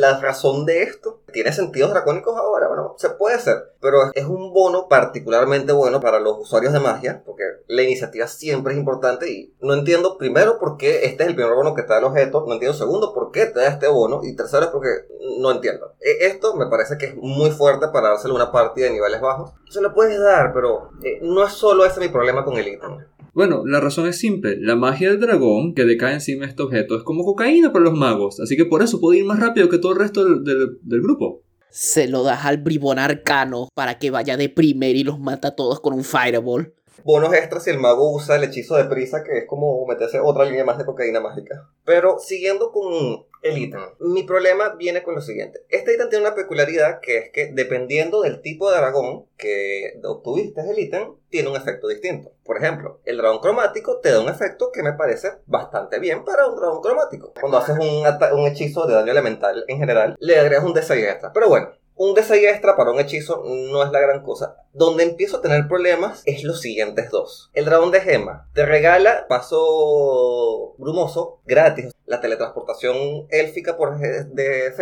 [0.00, 1.20] la razón de esto?
[1.32, 2.68] ¿Tiene sentidos dracónicos ahora?
[2.68, 7.22] Bueno, se puede hacer, pero es un bono particularmente bueno para los usuarios de magia,
[7.26, 11.34] porque la iniciativa siempre es importante y no entiendo primero por qué este es el
[11.34, 13.88] primer bono que te da el objeto, no entiendo segundo por qué te da este
[13.88, 15.06] bono y tercero es porque
[15.38, 15.94] no entiendo.
[16.00, 19.52] E, esto me parece que es muy fuerte para dárselo una partida de niveles bajos.
[19.68, 22.98] Se lo puedes dar, pero eh, no es solo ese mi problema con el ítem.
[23.34, 24.56] Bueno, la razón es simple.
[24.60, 27.94] La magia del dragón que decae encima de este objeto es como cocaína para los
[27.94, 28.38] magos.
[28.40, 30.44] Así que por eso puede ir más rápido que todo el resto del,
[30.82, 31.42] del- grupo.
[31.70, 35.54] Se lo das al bribón arcano para que vaya de primer y los mata a
[35.56, 36.72] todos con un fireball.
[37.02, 40.44] Bonos extras si el mago usa el hechizo de prisa, que es como meterse otra
[40.44, 41.68] línea más de cocaína mágica.
[41.84, 45.60] Pero siguiendo con el ítem, mi problema viene con lo siguiente.
[45.68, 50.62] Este ítem tiene una peculiaridad que es que dependiendo del tipo de dragón que obtuviste
[50.62, 52.32] el ítem, tiene un efecto distinto.
[52.44, 56.46] Por ejemplo, el dragón cromático te da un efecto que me parece bastante bien para
[56.46, 57.32] un dragón cromático.
[57.38, 61.32] Cuando haces un, hechizo de daño elemental en general, le agregas un D6 extra.
[61.32, 64.56] Pero bueno, un D6 extra para un hechizo no es la gran cosa.
[64.72, 67.50] Donde empiezo a tener problemas es los siguientes dos.
[67.54, 71.92] El dragón de gema te regala paso brumoso gratis.
[72.06, 74.74] La teletransportación élfica por de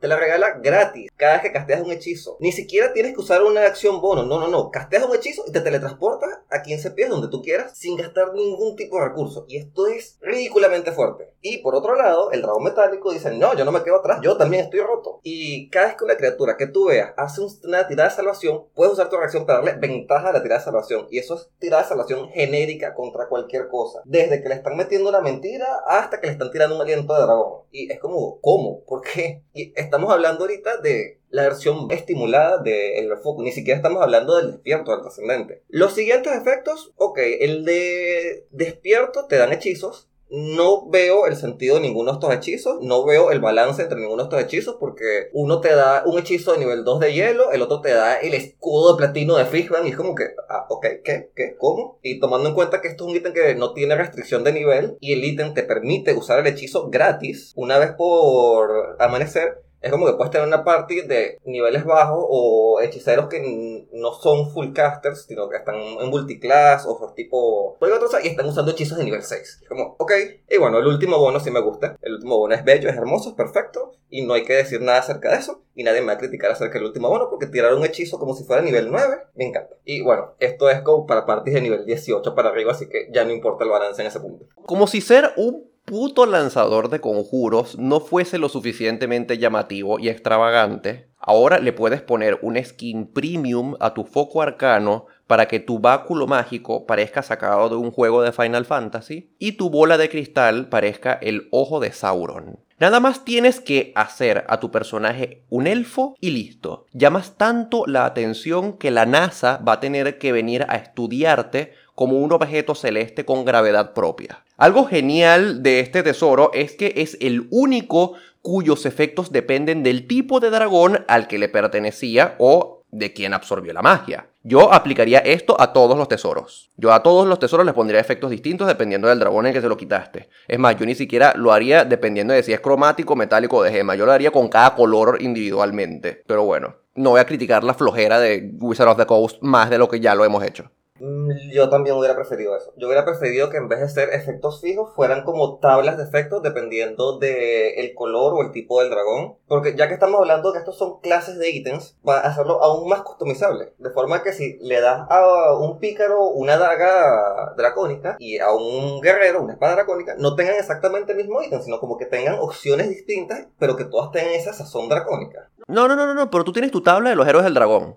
[0.00, 2.36] te la regala gratis cada vez que casteas un hechizo.
[2.40, 4.24] Ni siquiera tienes que usar una acción bono.
[4.24, 4.70] No, no, no.
[4.70, 8.76] Casteas un hechizo y te teletransportas a 15 pies donde tú quieras sin gastar ningún
[8.76, 9.44] tipo de recurso.
[9.48, 11.34] Y esto es ridículamente fuerte.
[11.42, 14.36] Y por otro lado, el dragón metálico dice, no, yo no me quedo atrás, yo
[14.36, 15.20] también estoy roto.
[15.22, 18.66] Y cada vez que una criatura que tú veas hace un- una tirada de salvación,
[18.74, 21.06] puedes usar tu reacción para darle ventaja a la tirada de salvación.
[21.10, 24.02] Y eso es tirada de salvación genérica contra cualquier cosa.
[24.04, 27.22] Desde que le están metiendo una mentira hasta que le están tirando un aliento de
[27.22, 27.62] dragón.
[27.70, 28.84] Y es como, ¿cómo?
[28.84, 29.42] ¿Por qué?
[29.54, 33.42] Y estamos hablando ahorita de la versión estimulada del foco.
[33.42, 35.62] Ni siquiera estamos hablando del despierto, del trascendente.
[35.68, 40.09] Los siguientes efectos, ok, el de despierto te dan hechizos.
[40.30, 44.22] No veo el sentido de ninguno de estos hechizos, no veo el balance entre ninguno
[44.22, 47.62] de estos hechizos porque uno te da un hechizo de nivel 2 de hielo, el
[47.62, 50.86] otro te da el escudo de platino de Fishman y es como que, ah, ok,
[51.04, 51.30] ¿qué?
[51.34, 51.56] ¿Qué?
[51.58, 51.98] ¿Cómo?
[52.02, 54.96] Y tomando en cuenta que esto es un ítem que no tiene restricción de nivel
[55.00, 60.06] y el ítem te permite usar el hechizo gratis una vez por amanecer, es como
[60.06, 65.24] que puedes tener una party de niveles bajos o hechiceros que no son full casters,
[65.26, 67.78] sino que están en multiclass o son tipo
[68.22, 69.60] y están usando hechizos de nivel 6.
[69.62, 70.12] Es como, ok.
[70.48, 71.96] Y bueno, el último bono sí me gusta.
[72.02, 73.92] El último bono es bello, es hermoso, es perfecto.
[74.08, 75.62] Y no hay que decir nada acerca de eso.
[75.74, 78.34] Y nadie me va a criticar acerca del último bono porque tirar un hechizo como
[78.34, 79.76] si fuera nivel 9 me encanta.
[79.84, 83.24] Y bueno, esto es como para parties de nivel 18 para arriba, así que ya
[83.24, 84.46] no importa el balance en ese punto.
[84.66, 91.08] Como si ser un puto lanzador de conjuros no fuese lo suficientemente llamativo y extravagante,
[91.18, 96.28] ahora le puedes poner un skin premium a tu foco arcano para que tu báculo
[96.28, 101.14] mágico parezca sacado de un juego de Final Fantasy y tu bola de cristal parezca
[101.14, 102.60] el ojo de Sauron.
[102.78, 106.86] Nada más tienes que hacer a tu personaje un elfo y listo.
[106.92, 112.16] Llamas tanto la atención que la NASA va a tener que venir a estudiarte como
[112.16, 114.42] un objeto celeste con gravedad propia.
[114.56, 120.40] Algo genial de este tesoro es que es el único cuyos efectos dependen del tipo
[120.40, 124.28] de dragón al que le pertenecía o de quien absorbió la magia.
[124.42, 126.70] Yo aplicaría esto a todos los tesoros.
[126.78, 129.68] Yo a todos los tesoros les pondría efectos distintos dependiendo del dragón en que se
[129.68, 130.30] lo quitaste.
[130.48, 133.72] Es más, yo ni siquiera lo haría dependiendo de si es cromático, metálico o de
[133.72, 133.94] gema.
[133.94, 136.22] Yo lo haría con cada color individualmente.
[136.26, 139.76] Pero bueno, no voy a criticar la flojera de Wizard of the Coast más de
[139.76, 140.70] lo que ya lo hemos hecho.
[141.00, 142.72] Mm, Yo también hubiera preferido eso.
[142.76, 146.42] Yo hubiera preferido que en vez de ser efectos fijos fueran como tablas de efectos
[146.42, 149.36] dependiendo del el color o el tipo del dragón.
[149.48, 152.88] Porque ya que estamos hablando que estos son clases de ítems, va a hacerlo aún
[152.88, 153.72] más customizable.
[153.78, 159.00] De forma que si le das a un pícaro una daga dracónica y a un
[159.00, 162.88] guerrero una espada dracónica, no tengan exactamente el mismo ítem, sino como que tengan opciones
[162.88, 165.48] distintas, pero que todas tengan esa sazón dracónica.
[165.66, 167.96] No, no, no, no, no, pero tú tienes tu tabla de los héroes del dragón.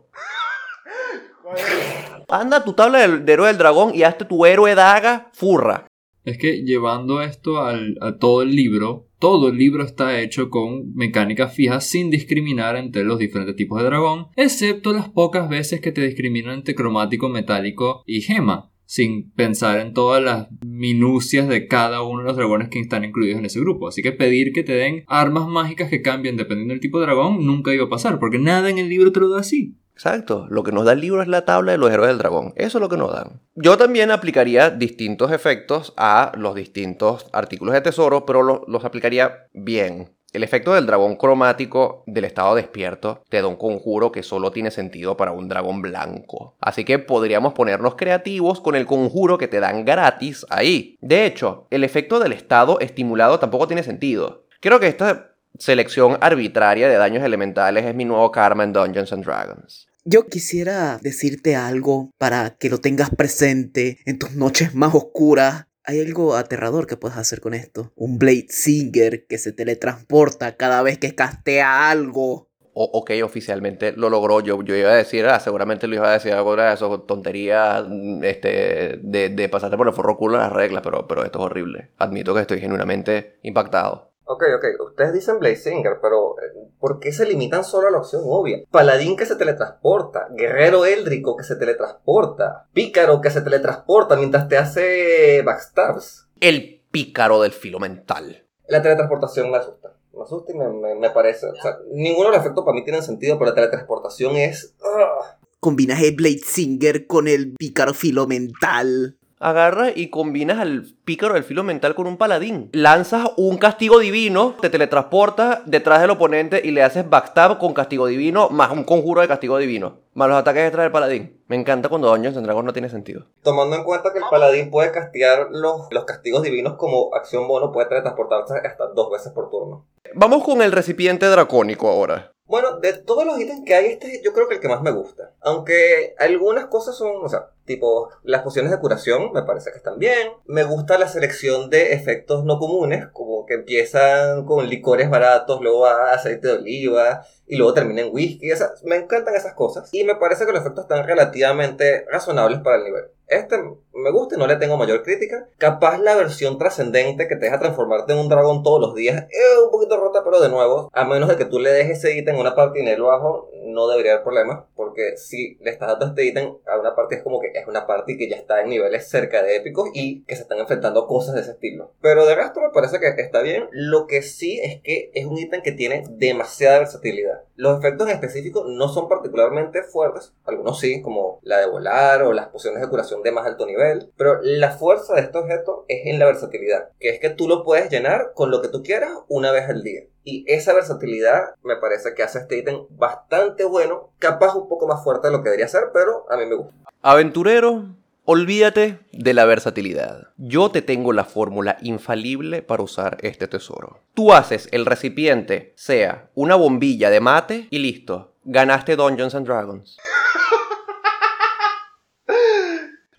[2.34, 5.86] Anda tu tabla del- de héroe del dragón y hazte tu héroe daga furra.
[6.26, 10.96] Es que llevando esto al- a todo el libro, todo el libro está hecho con
[10.96, 15.92] mecánicas fijas sin discriminar entre los diferentes tipos de dragón, excepto las pocas veces que
[15.92, 22.02] te discriminan entre cromático, metálico y gema, sin pensar en todas las minucias de cada
[22.02, 23.88] uno de los dragones que están incluidos en ese grupo.
[23.90, 27.46] Así que pedir que te den armas mágicas que cambien dependiendo del tipo de dragón
[27.46, 29.78] nunca iba a pasar, porque nada en el libro te lo da así.
[29.94, 32.54] Exacto, lo que nos da el libro es la tabla de los héroes del dragón.
[32.56, 33.42] Eso es lo que nos dan.
[33.56, 39.48] Yo también aplicaría distintos efectos a los distintos artículos de tesoro, pero lo- los aplicaría
[39.54, 40.10] bien.
[40.34, 44.72] El efecto del dragón cromático del estado despierto te da un conjuro que solo tiene
[44.72, 46.56] sentido para un dragón blanco.
[46.60, 50.98] Así que podríamos ponernos creativos con el conjuro que te dan gratis ahí.
[51.02, 54.46] De hecho, el efecto del estado estimulado tampoco tiene sentido.
[54.60, 59.26] Creo que esta selección arbitraria de daños elementales es mi nuevo karma en Dungeons and
[59.26, 59.88] Dragons.
[60.06, 65.68] Yo quisiera decirte algo para que lo tengas presente en tus noches más oscuras.
[65.86, 67.92] Hay algo aterrador que puedes hacer con esto.
[67.96, 72.50] Un Blade Singer que se teletransporta cada vez que castea algo.
[72.74, 74.42] O- ok, oficialmente lo logró.
[74.42, 77.86] Yo, yo iba a decir, ah, seguramente lo iba a decir algo de eso, tonterías
[77.88, 81.46] mm, este, de, de pasarte por el forro culo las reglas, pero, pero esto es
[81.46, 81.92] horrible.
[81.98, 84.13] Admito que estoy genuinamente impactado.
[84.26, 88.22] Ok, ok, ustedes dicen Blazinger, pero eh, ¿por qué se limitan solo a la opción
[88.26, 88.60] obvia?
[88.72, 94.58] Paladín que se teletransporta, guerrero éldrico que se teletransporta, pícaro que se teletransporta mientras te
[94.58, 96.28] hace backstabs.
[96.40, 98.46] El pícaro del filo mental.
[98.68, 99.94] La teletransportación me asusta.
[100.14, 101.48] Me asusta y me, me- me parece.
[101.48, 104.74] O sea, ninguno de los efectos para mí tienen sentido, pero la teletransportación es.
[104.84, 105.38] ah.
[105.60, 109.18] Combinas el Blade Singer con el pícaro filo mental.
[109.40, 112.70] Agarras y combinas al pícaro del filo mental con un paladín.
[112.74, 118.08] Lanzas un castigo divino, te teletransportas detrás del oponente y le haces backstab con castigo
[118.08, 119.98] divino más un conjuro de castigo divino.
[120.14, 121.42] Más los ataques extra del paladín.
[121.48, 123.26] Me encanta cuando Dungeons and Dragons no tiene sentido.
[123.42, 127.72] Tomando en cuenta que el paladín puede castigar los, los castigos divinos como acción bono,
[127.72, 129.86] puede teletransportarse hasta dos veces por turno.
[130.16, 132.34] Vamos con el recipiente dracónico ahora.
[132.46, 134.92] Bueno, de todos los ítems que hay, este yo creo que el que más me
[134.92, 135.32] gusta.
[135.42, 139.98] Aunque algunas cosas son, o sea, tipo las pociones de curación me parece que están
[139.98, 140.34] bien.
[140.46, 145.86] Me gusta la selección de efectos no comunes, como que empiezan con licores baratos, luego
[145.86, 148.52] a aceite de oliva y luego termina en whisky.
[148.52, 149.90] O me encantan esas cosas.
[149.92, 153.06] Y me parece que los efectos están relativamente razonables para el nivel.
[153.28, 153.56] Este
[153.94, 155.48] me gusta y no le tengo mayor crítica.
[155.58, 159.64] Capaz la versión trascendente que te deja transformarte en un dragón todos los días es
[159.64, 162.36] un poquito rota, pero de nuevo, a menos de que tú le dejes ese ítem
[162.36, 164.68] en una parte en el bajo, no debería haber problema.
[164.76, 167.86] Porque si le estás dando este ítem a una parte, es como que es una
[167.86, 171.36] parte que ya está en niveles cerca de épicos y que se están enfrentando cosas
[171.36, 171.92] de ese estilo.
[172.02, 173.68] Pero de resto me parece que está bien.
[173.72, 177.44] Lo que sí es que es un ítem que tiene demasiada versatilidad.
[177.56, 182.34] Los efectos en específico no son particularmente fuertes, algunos sí, como la de volar o
[182.34, 183.83] las pociones de curación de más alto nivel,
[184.18, 187.64] pero la fuerza de este objeto es en la versatilidad, que es que tú lo
[187.64, 190.02] puedes llenar con lo que tú quieras una vez al día.
[190.24, 195.04] Y esa versatilidad me parece que hace este ítem bastante bueno, capaz un poco más
[195.04, 196.74] fuerte de lo que debería ser, pero a mí me gusta.
[197.02, 200.30] Aventurero, olvídate de la versatilidad.
[200.38, 204.00] Yo te tengo la fórmula infalible para usar este tesoro.
[204.14, 208.36] Tú haces el recipiente, sea una bombilla de mate y listo.
[208.46, 209.98] Ganaste Dungeons and Dragons.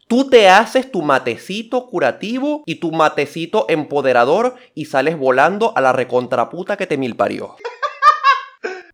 [0.07, 5.93] Tú te haces tu matecito curativo y tu matecito empoderador y sales volando a la
[5.93, 7.57] recontraputa que te milparió.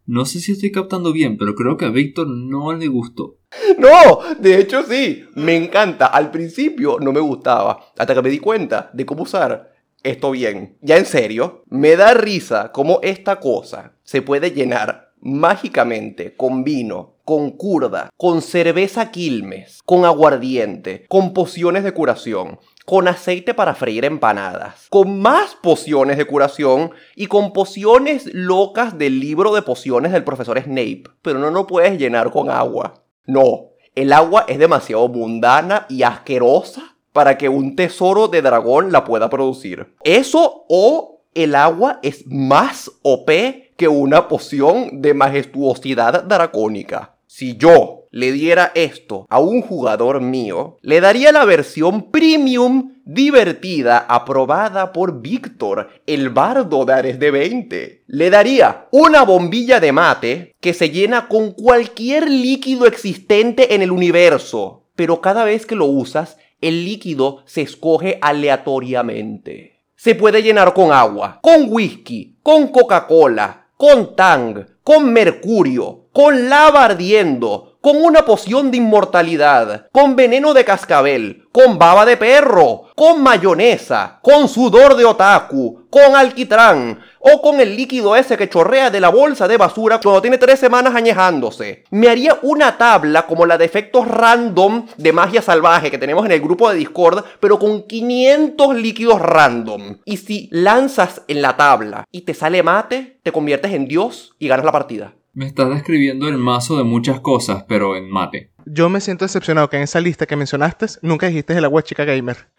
[0.06, 3.38] No sé si estoy captando bien, pero creo que a Víctor no le gustó.
[3.78, 6.06] No, de hecho sí, me encanta.
[6.06, 10.78] Al principio no me gustaba, hasta que me di cuenta de cómo usar esto bien.
[10.80, 17.19] Ya en serio, me da risa cómo esta cosa se puede llenar mágicamente con vino,
[17.30, 24.04] con curda, con cerveza quilmes, con aguardiente, con pociones de curación, con aceite para freír
[24.04, 30.24] empanadas, con más pociones de curación y con pociones locas del libro de pociones del
[30.24, 31.04] profesor Snape.
[31.22, 33.04] Pero no lo puedes llenar con agua.
[33.26, 39.04] No, el agua es demasiado mundana y asquerosa para que un tesoro de dragón la
[39.04, 39.94] pueda producir.
[40.02, 43.30] Eso o el agua es más OP
[43.76, 47.19] que una poción de majestuosidad dracónica.
[47.32, 53.98] Si yo le diera esto a un jugador mío, le daría la versión premium divertida
[53.98, 58.02] aprobada por Víctor, el bardo de Ares de 20.
[58.08, 63.92] Le daría una bombilla de mate que se llena con cualquier líquido existente en el
[63.92, 69.84] universo, pero cada vez que lo usas, el líquido se escoge aleatoriamente.
[69.94, 76.83] Se puede llenar con agua, con whisky, con Coca-Cola, con Tang, con mercurio, con lava
[76.83, 83.22] ardiendo, con una poción de inmortalidad, con veneno de cascabel, con baba de perro, con
[83.22, 89.00] mayonesa, con sudor de otaku, con alquitrán o con el líquido ese que chorrea de
[89.00, 91.84] la bolsa de basura cuando tiene tres semanas añejándose.
[91.90, 96.32] Me haría una tabla como la de efectos random de magia salvaje que tenemos en
[96.32, 99.98] el grupo de Discord, pero con 500 líquidos random.
[100.05, 104.48] Y si lanzas en la tabla y te sale mate, te conviertes en Dios y
[104.48, 105.14] ganas la partida.
[105.33, 108.51] Me estás describiendo el mazo de muchas cosas, pero en mate.
[108.66, 112.05] Yo me siento decepcionado que en esa lista que mencionaste nunca dijiste el agua chica
[112.05, 112.49] gamer.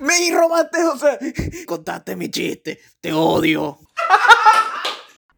[0.00, 1.18] Me robaste, José.
[1.66, 2.78] Contaste mi chiste.
[3.00, 3.78] Te odio.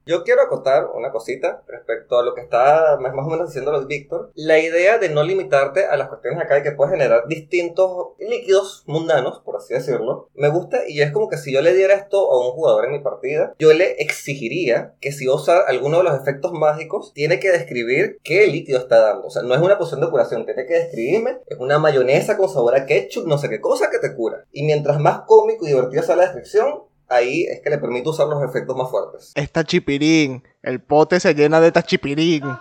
[0.06, 4.30] Yo quiero acotar una cosita respecto a lo que está más, o menos diciendo Víctor.
[4.34, 8.82] La idea de no limitarte a las cuestiones acá y que puedes generar distintos líquidos
[8.86, 12.30] mundanos, por así decirlo, me gusta y es como que si yo le diera esto
[12.30, 15.98] a un jugador en mi partida, yo le exigiría que si va a usar alguno
[15.98, 19.26] de los efectos mágicos, tiene que describir qué líquido está dando.
[19.26, 22.48] O sea, no es una poción de curación, tiene que describirme, es una mayonesa con
[22.48, 24.46] sabor a ketchup, no sé qué cosa que te cura.
[24.52, 28.26] Y mientras más cómico y divertido sea la descripción, ahí es que le permite usar
[28.28, 29.32] los efectos más fuertes.
[29.34, 30.42] Es tachipirín.
[30.62, 32.44] El pote se llena de tachipirín.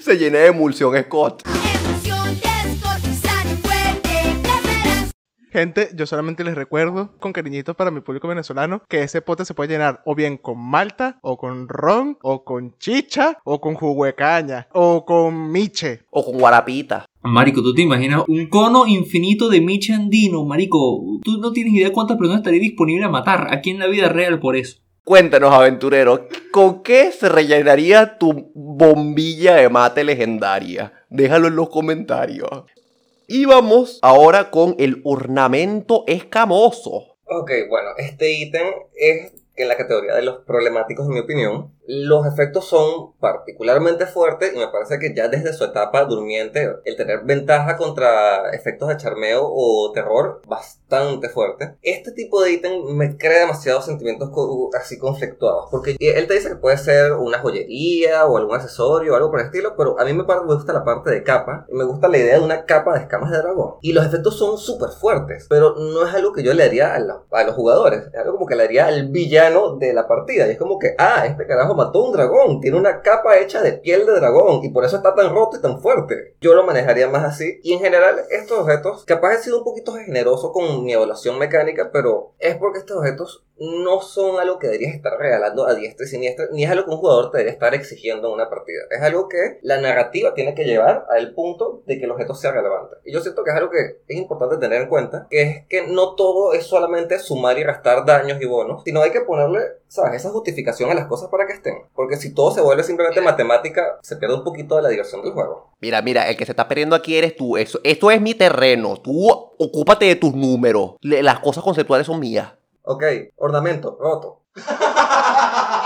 [0.00, 1.42] Se llena de emulsión Scott.
[5.52, 9.52] Gente, yo solamente les recuerdo con cariñito para mi público venezolano que ese pote se
[9.52, 14.04] puede llenar o bien con malta, o con ron, o con chicha, o con jugo
[14.04, 16.02] de caña, o con miche.
[16.10, 17.04] O con guarapita.
[17.22, 20.44] Marico, ¿tú te imaginas un cono infinito de Miche andino?
[20.44, 24.08] Marico, tú no tienes idea cuántas personas estaría disponible a matar aquí en la vida
[24.08, 24.78] real por eso.
[25.04, 30.92] Cuéntanos, aventurero, ¿con qué se rellenaría tu bombilla de mate legendaria?
[31.10, 32.48] Déjalo en los comentarios.
[33.32, 37.16] Y vamos ahora con el ornamento escamoso.
[37.26, 38.66] Ok, bueno, este ítem
[38.96, 39.32] es
[39.62, 41.72] en la categoría de los problemáticos, en mi opinión.
[41.86, 46.96] Los efectos son particularmente fuertes y me parece que ya desde su etapa durmiente, el
[46.96, 51.76] tener ventaja contra efectos de charmeo o terror, bastante fuerte.
[51.82, 54.30] Este tipo de ítem me crea demasiados sentimientos
[54.78, 59.16] así conflictuados, porque él te dice que puede ser una joyería o algún accesorio o
[59.16, 61.84] algo por el estilo, pero a mí me gusta la parte de capa y me
[61.84, 63.74] gusta la idea de una capa de escamas de dragón.
[63.80, 66.98] Y los efectos son súper fuertes, pero no es algo que yo le haría a,
[67.00, 70.46] la- a los jugadores, es algo como que le haría al villano de la partida.
[70.46, 73.74] Y es como que, ah, este carajo mató un dragón, tiene una capa hecha de
[73.74, 76.36] piel de dragón y por eso está tan roto y tan fuerte.
[76.40, 77.60] Yo lo manejaría más así.
[77.62, 81.90] Y en general, estos objetos, capaz he sido un poquito generoso con mi evaluación mecánica,
[81.92, 86.08] pero es porque estos objetos no son algo que deberías estar regalando a diestra y
[86.08, 88.80] siniestra, ni es algo que un jugador te debería estar exigiendo en una partida.
[88.90, 92.52] Es algo que la narrativa tiene que llevar al punto de que el objeto sea
[92.52, 92.96] relevante.
[93.04, 95.86] Y yo siento que es algo que es importante tener en cuenta, que es que
[95.86, 100.14] no todo es solamente sumar y restar daños y bonos, sino hay que ponerle, ¿sabes?,
[100.14, 101.74] esa justificación a las cosas para que estén.
[101.94, 105.32] Porque si todo se vuelve simplemente matemática, se pierde un poquito de la diversión del
[105.32, 105.70] juego.
[105.80, 107.58] Mira, mira, el que se está perdiendo aquí eres tú.
[107.58, 108.96] Eso, esto es mi terreno.
[108.96, 110.96] Tú ocúpate de tus números.
[111.02, 112.52] Las cosas conceptuales son mías.
[112.92, 113.04] Ok,
[113.36, 114.42] ornamento, roto.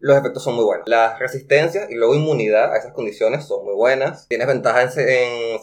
[0.00, 0.86] Los efectos son muy buenos.
[0.86, 4.28] Las resistencias y luego inmunidad a esas condiciones son muy buenas.
[4.28, 5.54] Tienes ventaja en, en.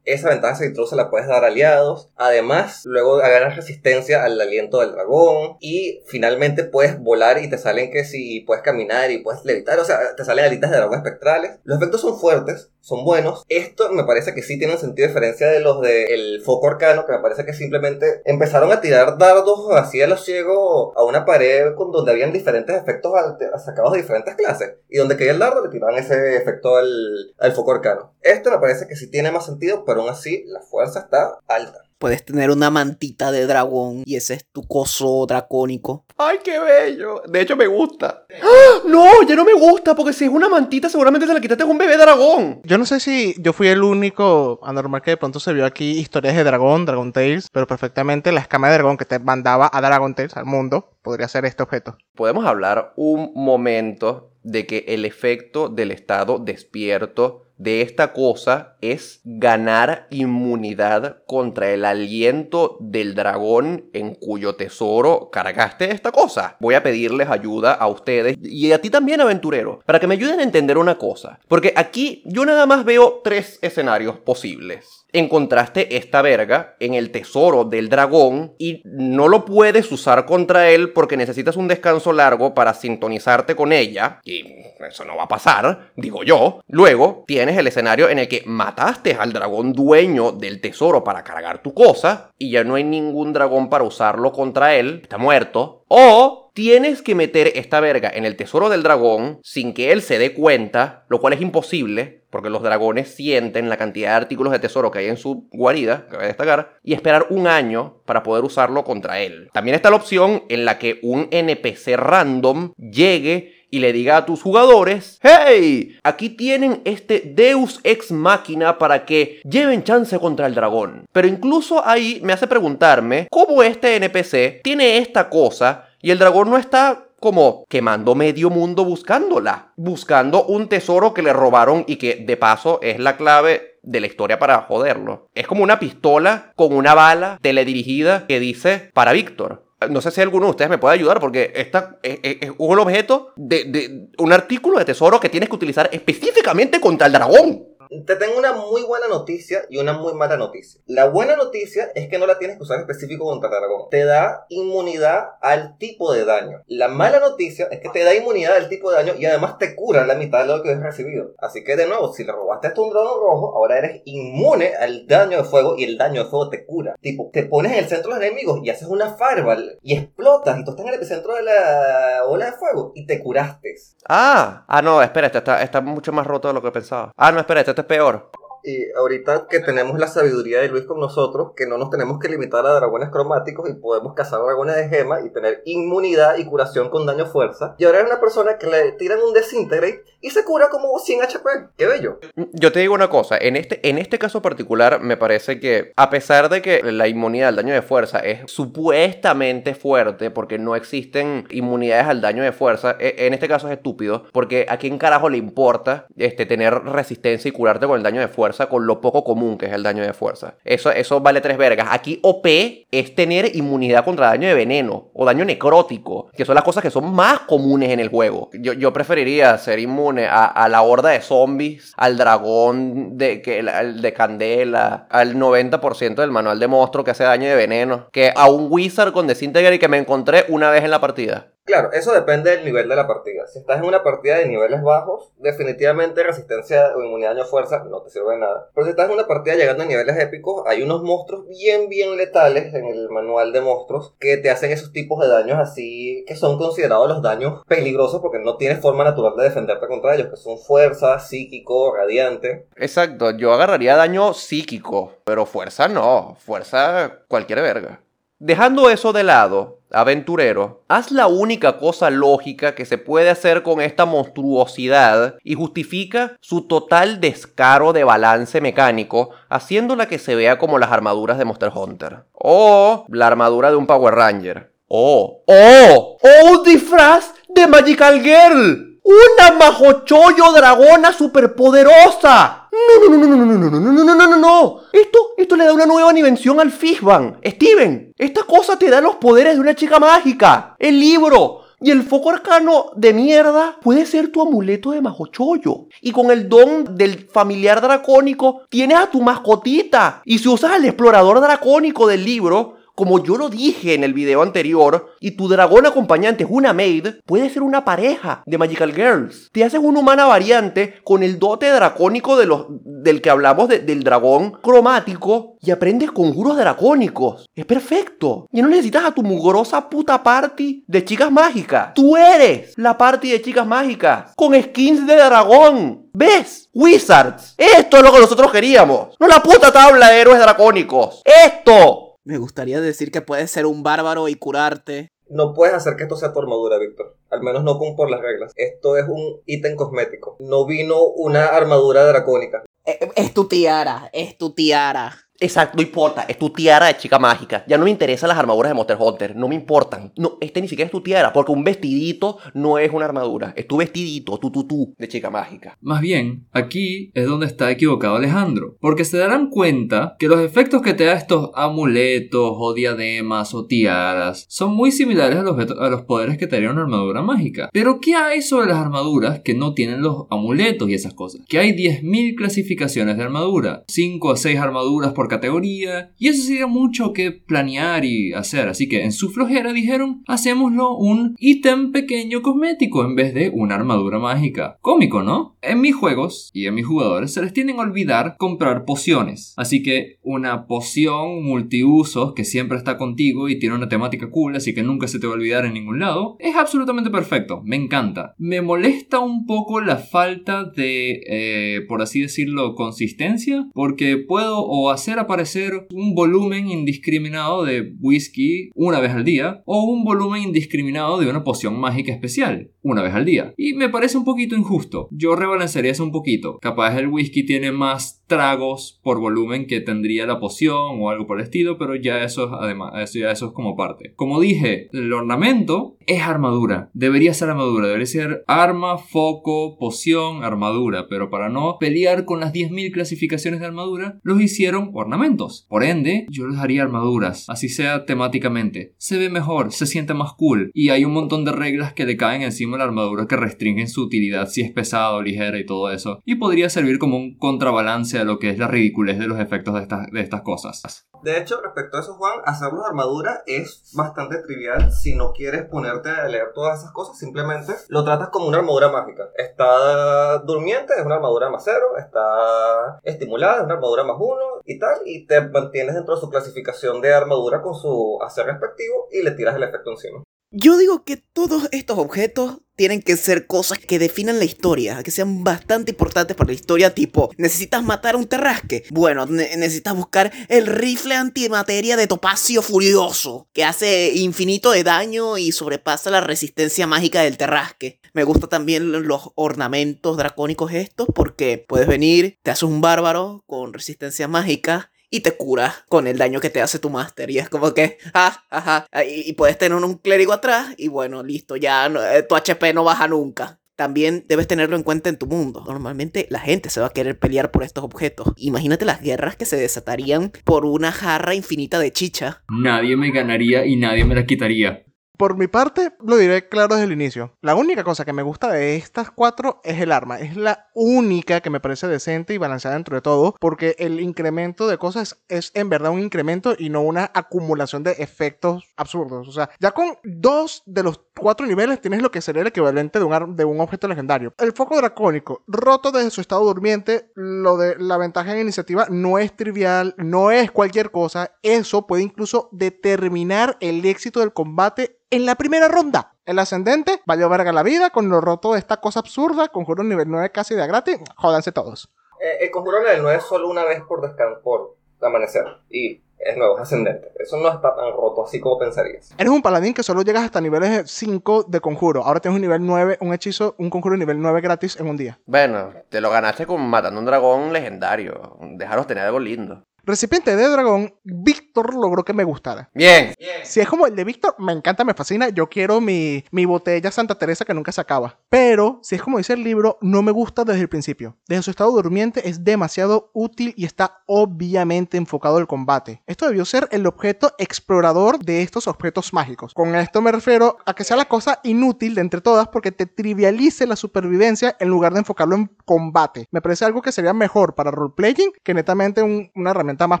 [0.04, 2.08] Esa ventaja en Saving Throws se la puedes dar a aliados.
[2.16, 5.56] Además, luego ganas resistencia al aliento del dragón.
[5.58, 9.80] Y finalmente puedes volar y te salen que si puedes caminar y puedes levitar.
[9.80, 11.58] O sea, te salen alitas de dragón espectrales.
[11.64, 13.44] Los efectos son fuertes, son buenos.
[13.48, 17.06] Esto me parece que sí tiene un sentido de diferencia de los del foco arcano,
[17.06, 21.24] que me parece que simplemente empezaron a tirar dardos así a lo ciego a una
[21.24, 24.74] pared con donde habían diferentes efectos al- sacados de diferentes clases.
[24.88, 28.14] Y donde caía el dardo le tiraban ese efecto al, al foco arcano.
[28.22, 31.89] Este me parece que sí tiene más sentido, pero aún así la fuerza está alta.
[32.00, 36.06] Puedes tener una mantita de dragón y ese es tu coso dracónico.
[36.16, 37.20] ¡Ay, qué bello!
[37.28, 38.24] De hecho, me gusta.
[38.42, 38.80] ¡Ah!
[38.86, 41.66] No, ya no me gusta, porque si es una mantita, seguramente se la quitaste a
[41.66, 42.62] un bebé dragón.
[42.64, 45.98] Yo no sé si yo fui el único anormal que de pronto se vio aquí
[45.98, 49.82] historias de dragón, Dragon Tales, pero perfectamente la escama de dragón que te mandaba a
[49.82, 51.98] Dragon Tales, al mundo, podría ser este objeto.
[52.14, 59.20] Podemos hablar un momento de que el efecto del estado despierto de esta cosa es
[59.22, 66.56] ganar inmunidad contra el aliento del dragón en cuyo tesoro cargaste esta cosa.
[66.58, 70.40] Voy a pedirles ayuda a ustedes y a ti también, aventurero, para que me ayuden
[70.40, 71.38] a entender una cosa.
[71.48, 74.99] Porque aquí yo nada más veo tres escenarios posibles.
[75.12, 80.92] Encontraste esta verga en el tesoro del dragón y no lo puedes usar contra él
[80.92, 84.20] porque necesitas un descanso largo para sintonizarte con ella.
[84.24, 84.44] Y
[84.88, 86.60] eso no va a pasar, digo yo.
[86.68, 91.62] Luego tienes el escenario en el que mataste al dragón dueño del tesoro para cargar
[91.62, 95.00] tu cosa y ya no hay ningún dragón para usarlo contra él.
[95.02, 95.84] Está muerto.
[95.88, 100.18] O tienes que meter esta verga en el tesoro del dragón sin que él se
[100.18, 104.58] dé cuenta, lo cual es imposible, porque los dragones sienten la cantidad de artículos de
[104.58, 108.22] tesoro que hay en su guarida, que voy a destacar, y esperar un año para
[108.22, 109.50] poder usarlo contra él.
[109.52, 114.26] También está la opción en la que un NPC random llegue y le diga a
[114.26, 120.54] tus jugadores, hey, aquí tienen este Deus Ex Máquina para que lleven chance contra el
[120.54, 121.06] dragón.
[121.12, 126.50] Pero incluso ahí me hace preguntarme cómo este NPC tiene esta cosa y el dragón
[126.50, 132.16] no está como quemando medio mundo buscándola, buscando un tesoro que le robaron y que
[132.16, 135.28] de paso es la clave de la historia para joderlo.
[135.34, 139.66] Es como una pistola con una bala teledirigida que dice para Víctor.
[139.88, 143.32] No sé si alguno de ustedes me puede ayudar porque esta es, es- un objeto
[143.36, 147.64] de, de un artículo de tesoro que tienes que utilizar específicamente contra el dragón.
[147.90, 150.80] Te tengo una muy buena noticia y una muy mala noticia.
[150.86, 153.88] La buena noticia es que no la tienes que usar específico contra dragón.
[153.90, 156.62] Te da inmunidad al tipo de daño.
[156.68, 159.74] La mala noticia es que te da inmunidad al tipo de daño y además te
[159.74, 161.34] cura la mitad de lo que has recibido.
[161.38, 165.08] Así que de nuevo, si le robaste hasta un dragón rojo, ahora eres inmune al
[165.08, 166.94] daño de fuego y el daño de fuego te cura.
[167.00, 170.60] Tipo, te pones en el centro de los enemigos y haces una fireball y explotas
[170.60, 173.74] y tú estás en el epicentro de la ola de fuego y te curaste.
[174.08, 177.12] Ah, ah no, espera, este está, está mucho más roto de lo que pensaba.
[177.16, 178.30] Ah, no, espera, este, peor.
[178.64, 182.28] Y ahorita que tenemos la sabiduría de Luis con nosotros, que no nos tenemos que
[182.28, 186.90] limitar a dragones cromáticos y podemos cazar dragones de gema y tener inmunidad y curación
[186.90, 187.74] con daño fuerza.
[187.78, 191.22] Y ahora es una persona que le tiran un desintegrate y se cura como 100
[191.22, 191.50] HP.
[191.76, 192.18] ¡Qué bello!
[192.52, 196.10] Yo te digo una cosa, en este, en este caso particular me parece que a
[196.10, 201.46] pesar de que la inmunidad al daño de fuerza es supuestamente fuerte porque no existen
[201.50, 205.28] inmunidades al daño de fuerza, e- en este caso es estúpido porque a quién carajo
[205.30, 209.24] le importa este, tener resistencia y curarte con el daño de fuerza con lo poco
[209.24, 210.54] común que es el daño de fuerza.
[210.64, 211.88] Eso, eso vale tres vergas.
[211.90, 212.46] Aquí OP
[212.90, 216.90] es tener inmunidad contra daño de veneno o daño necrótico, que son las cosas que
[216.90, 218.50] son más comunes en el juego.
[218.52, 224.02] Yo, yo preferiría ser inmune a, la horda de zombies, al dragón de, que, al
[224.02, 228.48] de candela, al 90% del manual de monstruo que hace daño de veneno, que a
[228.48, 231.52] un wizard con desintegrate que me encontré una vez en la partida.
[231.70, 233.46] Claro, eso depende del nivel de la partida.
[233.46, 238.02] Si estás en una partida de niveles bajos, definitivamente resistencia o inmunidad daño fuerza no
[238.02, 238.68] te sirve de nada.
[238.74, 242.16] Pero si estás en una partida llegando a niveles épicos, hay unos monstruos bien, bien
[242.16, 246.34] letales en el manual de monstruos que te hacen esos tipos de daños así, que
[246.34, 250.36] son considerados los daños peligrosos porque no tienes forma natural de defenderte contra ellos, que
[250.38, 252.66] son fuerza, psíquico, radiante.
[252.74, 258.00] Exacto, yo agarraría daño psíquico, pero fuerza no, fuerza cualquier verga.
[258.42, 263.82] Dejando eso de lado, aventurero, haz la única cosa lógica que se puede hacer con
[263.82, 270.78] esta monstruosidad y justifica su total descaro de balance mecánico, haciéndola que se vea como
[270.78, 272.20] las armaduras de Monster Hunter.
[272.32, 274.72] O la armadura de un Power Ranger.
[274.88, 276.16] O, ¡Oh!
[276.18, 276.50] ¡Oh!
[276.50, 278.89] ¡Un disfraz de Magical Girl!
[279.10, 282.68] ¡Una majochollo dragona superpoderosa!
[282.70, 284.80] No, no, no, no, no, no, no, no, no, no, no, no, no.
[284.92, 287.40] Esto, esto le da una nueva dimensión al Fishban.
[287.44, 290.76] Steven, esta cosa te da los poderes de una chica mágica.
[290.78, 291.62] El libro.
[291.82, 295.88] Y el foco arcano de mierda puede ser tu amuleto de majochollo.
[296.02, 300.22] Y con el don del familiar dracónico tienes a tu mascotita.
[300.24, 304.42] Y si usas al explorador dracónico del libro, como yo lo dije en el video
[304.42, 309.48] anterior, y tu dragón acompañante es una maid, puede ser una pareja de Magical Girls.
[309.52, 313.78] Te haces una humana variante con el dote dracónico de los, del que hablamos de-
[313.78, 317.46] del dragón cromático y aprendes conjuros dracónicos.
[317.54, 318.46] Es perfecto.
[318.52, 321.94] Ya no necesitas a tu mugrosa puta party de chicas mágicas.
[321.94, 326.10] Tú eres la party de chicas mágicas con skins de dragón.
[326.12, 326.68] ¿Ves?
[326.74, 327.54] Wizards.
[327.56, 329.16] Esto es lo que nosotros queríamos.
[329.18, 331.22] No la puta tabla de héroes dracónicos.
[331.24, 332.09] Esto.
[332.24, 335.08] Me gustaría decir que puedes ser un bárbaro y curarte.
[335.28, 337.16] No puedes hacer que esto sea tu armadura, Víctor.
[337.30, 338.52] Al menos no con por las reglas.
[338.56, 340.36] Esto es un ítem cosmético.
[340.40, 342.64] No vino una armadura dracónica.
[342.84, 345.14] Eh, Es tu tiara, es tu tiara.
[345.40, 347.64] Exacto, no importa, es tu tiara de chica mágica.
[347.66, 350.12] Ya no me interesan las armaduras de Monster Hunter, no me importan.
[350.16, 353.52] No, este ni siquiera es tu tiara, porque un vestidito no es una armadura.
[353.56, 355.76] Es tu vestidito, tu tu tu, de chica mágica.
[355.80, 360.82] Más bien, aquí es donde está equivocado Alejandro, porque se darán cuenta que los efectos
[360.82, 365.88] que te da estos amuletos o diademas o tiaras son muy similares a los, a
[365.88, 367.70] los poderes que te una armadura mágica.
[367.72, 371.42] Pero ¿qué hay sobre las armaduras que no tienen los amuletos y esas cosas?
[371.48, 376.66] Que hay 10.000 clasificaciones de armadura, 5 a 6 armaduras por categoría, y eso sería
[376.66, 382.42] mucho que planear y hacer, así que en su flojera dijeron, hacémoslo un ítem pequeño
[382.42, 384.76] cosmético en vez de una armadura mágica.
[384.82, 385.56] Cómico, ¿no?
[385.62, 389.82] En mis juegos y en mis jugadores se les tienden a olvidar comprar pociones, así
[389.82, 394.82] que una poción multiusos que siempre está contigo y tiene una temática cool, así que
[394.82, 398.34] nunca se te va a olvidar en ningún lado, es absolutamente perfecto, me encanta.
[398.36, 404.90] Me molesta un poco la falta de, eh, por así decirlo, consistencia, porque puedo o
[404.90, 411.18] hacer aparecer un volumen indiscriminado de whisky una vez al día o un volumen indiscriminado
[411.18, 413.54] de una poción mágica especial una vez al día.
[413.56, 415.08] Y me parece un poquito injusto.
[415.10, 416.58] Yo rebalancearía eso un poquito.
[416.60, 421.38] Capaz el whisky tiene más tragos por volumen que tendría la poción o algo por
[421.38, 424.14] el estilo, pero ya eso es además, eso ya eso es como parte.
[424.14, 426.90] Como dije, el ornamento es armadura.
[426.94, 432.52] Debería ser armadura, debería ser arma, foco, poción, armadura, pero para no pelear con las
[432.52, 435.66] 10.000 clasificaciones de armadura, los hicieron ornamentos.
[435.68, 438.94] Por ende, yo les haría armaduras, así sea temáticamente.
[438.96, 442.16] Se ve mejor, se siente más cool y hay un montón de reglas que le
[442.16, 445.66] caen encima de la armadura que restringen su utilidad si es pesada o ligera y
[445.66, 446.20] todo eso.
[446.24, 449.74] Y podría servir como un contrabalance a lo que es la ridiculez de los efectos
[449.74, 451.06] de estas, de estas cosas.
[451.22, 455.64] De hecho, respecto a eso, Juan, hacerlo de armadura es bastante trivial si no quieres
[455.64, 459.28] ponerte a leer todas esas cosas, simplemente lo tratas como una armadura mágica.
[459.36, 464.78] Está durmiente, es una armadura más cero, está estimulada, es una armadura más uno y
[464.78, 469.22] tal, y te mantienes dentro de su clasificación de armadura con su hacer respectivo y
[469.22, 470.22] le tiras el efecto encima.
[470.52, 475.12] Yo digo que todos estos objetos tienen que ser cosas que definan la historia, que
[475.12, 478.82] sean bastante importantes para la historia, tipo, ¿necesitas matar a un terrasque?
[478.90, 485.38] Bueno, ne- necesitas buscar el rifle antimateria de Topacio Furioso, que hace infinito de daño
[485.38, 488.00] y sobrepasa la resistencia mágica del terrasque.
[488.12, 493.72] Me gustan también los ornamentos dracónicos estos, porque puedes venir, te haces un bárbaro con
[493.72, 497.30] resistencia mágica y te curas con el daño que te hace tu máster.
[497.30, 501.22] Y es como que, ah, ajá, y, y puedes tener un clérigo atrás y bueno,
[501.22, 503.60] listo, ya eh, tu HP no baja nunca.
[503.80, 505.64] También debes tenerlo en cuenta en tu mundo.
[505.66, 508.28] Normalmente la gente se va a querer pelear por estos objetos.
[508.36, 512.42] Imagínate las guerras que se desatarían por una jarra infinita de chicha.
[512.50, 514.84] Nadie me ganaría y nadie me la quitaría.
[515.20, 517.36] Por mi parte, lo diré claro desde el inicio.
[517.42, 520.18] La única cosa que me gusta de estas cuatro es el arma.
[520.18, 524.66] Es la única que me parece decente y balanceada dentro de todo, porque el incremento
[524.66, 529.28] de cosas es en verdad un incremento y no una acumulación de efectos absurdos.
[529.28, 532.98] O sea, ya con dos de los cuatro niveles tienes lo que sería el equivalente
[532.98, 534.34] de un, de un objeto legendario.
[534.38, 539.18] El foco dracónico, roto desde su estado durmiente, lo de la ventaja en iniciativa no
[539.18, 541.32] es trivial, no es cualquier cosa.
[541.42, 546.14] Eso puede incluso determinar el éxito del combate en la primera ronda.
[546.24, 550.08] El ascendente valió verga la vida con lo roto de esta cosa absurda, conjuro nivel
[550.08, 550.98] 9 casi de gratis.
[551.16, 551.90] Jódanse todos.
[552.20, 555.44] Eh, el conjuro level 9 es solo una vez por descanso, por amanecer.
[555.70, 557.12] Y es nuevo, es ascendente.
[557.18, 559.14] Eso no está tan roto así como pensarías.
[559.16, 562.04] Eres un paladín que solo llegas hasta niveles 5 de conjuro.
[562.04, 565.18] Ahora tienes un nivel 9, un hechizo, un conjuro nivel 9 gratis en un día.
[565.26, 568.36] Bueno, te lo ganaste con matando un dragón legendario.
[568.56, 569.64] Dejaros tener algo lindo.
[569.84, 572.70] Recipiente de dragón, Víctor logró que me gustara.
[572.74, 573.14] Bien.
[573.42, 575.28] Si es como el de Víctor, me encanta, me fascina.
[575.30, 578.18] Yo quiero mi, mi botella Santa Teresa que nunca se acaba.
[578.28, 581.16] Pero, si es como dice el libro, no me gusta desde el principio.
[581.28, 586.02] Desde su estado durmiente es demasiado útil y está obviamente enfocado al combate.
[586.06, 589.54] Esto debió ser el objeto explorador de estos objetos mágicos.
[589.54, 592.86] Con esto me refiero a que sea la cosa inútil de entre todas porque te
[592.86, 596.26] trivialice la supervivencia en lugar de enfocarlo en combate.
[596.30, 600.00] Me parece algo que sería mejor para roleplaying que netamente un- una herramienta más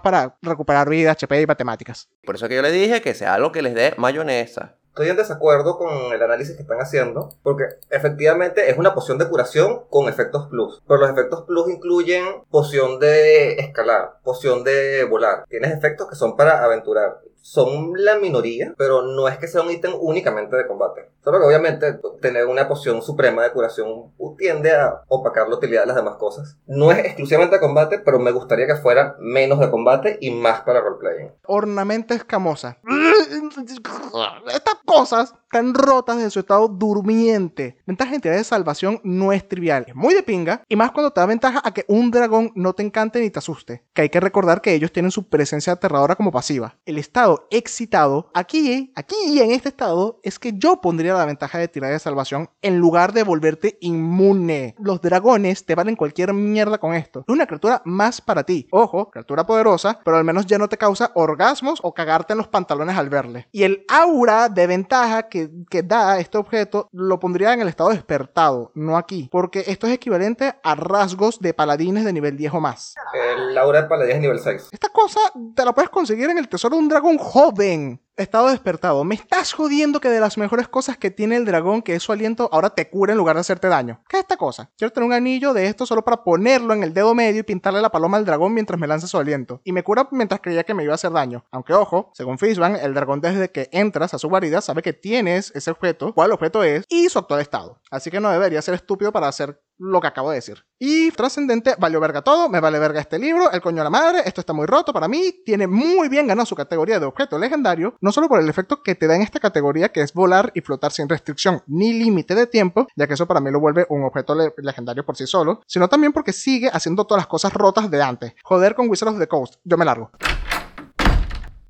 [0.00, 2.08] para recuperar vida, HP y matemáticas.
[2.24, 4.76] Por eso que yo le dije que sea algo que les dé mayonesa.
[4.90, 9.28] Estoy en desacuerdo con el análisis que están haciendo, porque efectivamente es una poción de
[9.28, 10.82] curación con efectos plus.
[10.86, 15.44] Pero los efectos plus incluyen poción de escalar, poción de volar.
[15.48, 17.20] Tienes efectos que son para aventurar.
[17.42, 21.10] Son la minoría, pero no es que sea un ítem únicamente de combate.
[21.24, 25.88] Solo que obviamente tener una poción suprema de curación tiende a opacar la utilidad de
[25.88, 26.56] las demás cosas.
[26.66, 30.62] No es exclusivamente de combate, pero me gustaría que fuera menos de combate y más
[30.62, 31.32] para roleplaying.
[31.46, 32.78] ornamento escamosa.
[34.48, 37.76] Estas cosas están rotas de su estado durmiente.
[37.84, 39.84] Ventaja de entidad de salvación no es trivial.
[39.88, 40.62] Es muy de pinga.
[40.68, 43.40] Y más cuando te da ventaja a que un dragón no te encante ni te
[43.40, 43.82] asuste.
[43.92, 46.76] Que hay que recordar que ellos tienen su presencia aterradora como pasiva.
[46.86, 51.66] El estado excitado, aquí, aquí en este estado, es que yo pondría la ventaja de
[51.66, 54.76] tirada de salvación en lugar de volverte inmune.
[54.78, 57.24] Los dragones te valen cualquier mierda con esto.
[57.26, 58.68] Es una criatura más para ti.
[58.70, 62.46] Ojo, criatura poderosa, pero al menos ya no te causa orgasmos o cagarte en los
[62.46, 63.48] pantalones al verle.
[63.50, 65.39] Y el aura de ventaja que,
[65.70, 69.28] que da este objeto lo pondría en el estado despertado, no aquí.
[69.30, 72.94] Porque esto es equivalente a rasgos de paladines de nivel 10 o más.
[73.14, 74.68] El aura de paladín es nivel 6.
[74.72, 75.20] Esta cosa
[75.54, 78.00] te la puedes conseguir en el tesoro de un dragón joven.
[78.20, 79.02] Estado despertado.
[79.02, 82.12] Me estás jodiendo que de las mejores cosas que tiene el dragón, que es su
[82.12, 84.02] aliento, ahora te cura en lugar de hacerte daño.
[84.08, 84.70] ¿Qué es esta cosa?
[84.76, 87.80] Quiero tener un anillo de esto solo para ponerlo en el dedo medio y pintarle
[87.80, 89.62] la paloma al dragón mientras me lanza su aliento.
[89.64, 91.46] Y me cura mientras creía que me iba a hacer daño.
[91.50, 95.50] Aunque ojo, según Fishban, el dragón desde que entras a su guarida sabe que tienes
[95.54, 97.80] ese objeto, cuál objeto es y su actual estado.
[97.90, 100.62] Así que no debería ser estúpido para hacer lo que acabo de decir.
[100.78, 104.20] Y trascendente, valió verga todo, me vale verga este libro, el coño a la madre,
[104.26, 107.94] esto está muy roto para mí, tiene muy bien ganado su categoría de objeto legendario,
[108.02, 110.60] no solo por el efecto que te da en esta categoría que es volar y
[110.60, 114.04] flotar sin restricción ni límite de tiempo, ya que eso para mí lo vuelve un
[114.04, 117.90] objeto le- legendario por sí solo, sino también porque sigue haciendo todas las cosas rotas
[117.90, 118.34] de antes.
[118.44, 120.10] Joder con Wizard of the Coast, yo me largo.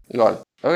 [0.09, 0.43] LOL.
[0.63, 0.75] Ok,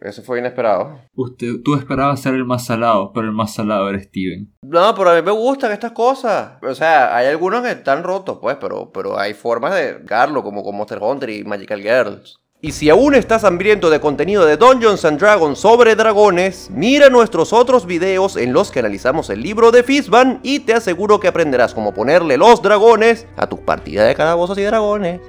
[0.00, 1.00] eso fue inesperado.
[1.16, 4.52] Usted, tú esperabas ser el más salado, pero el más salado era Steven.
[4.62, 6.52] No, pero a mí me gustan estas cosas.
[6.62, 10.62] O sea, hay algunos que están rotos, pues, pero, pero hay formas de darlo, como
[10.62, 12.38] con Monster Hunter y Magical Girls.
[12.60, 17.52] Y si aún estás hambriento de contenido de Dungeons and Dragons sobre dragones, mira nuestros
[17.52, 21.74] otros videos en los que analizamos el libro de Fizban y te aseguro que aprenderás
[21.74, 25.20] cómo ponerle los dragones a tu partida de calabozos y dragones.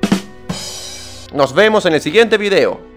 [1.34, 2.95] Nos vemos en el siguiente video.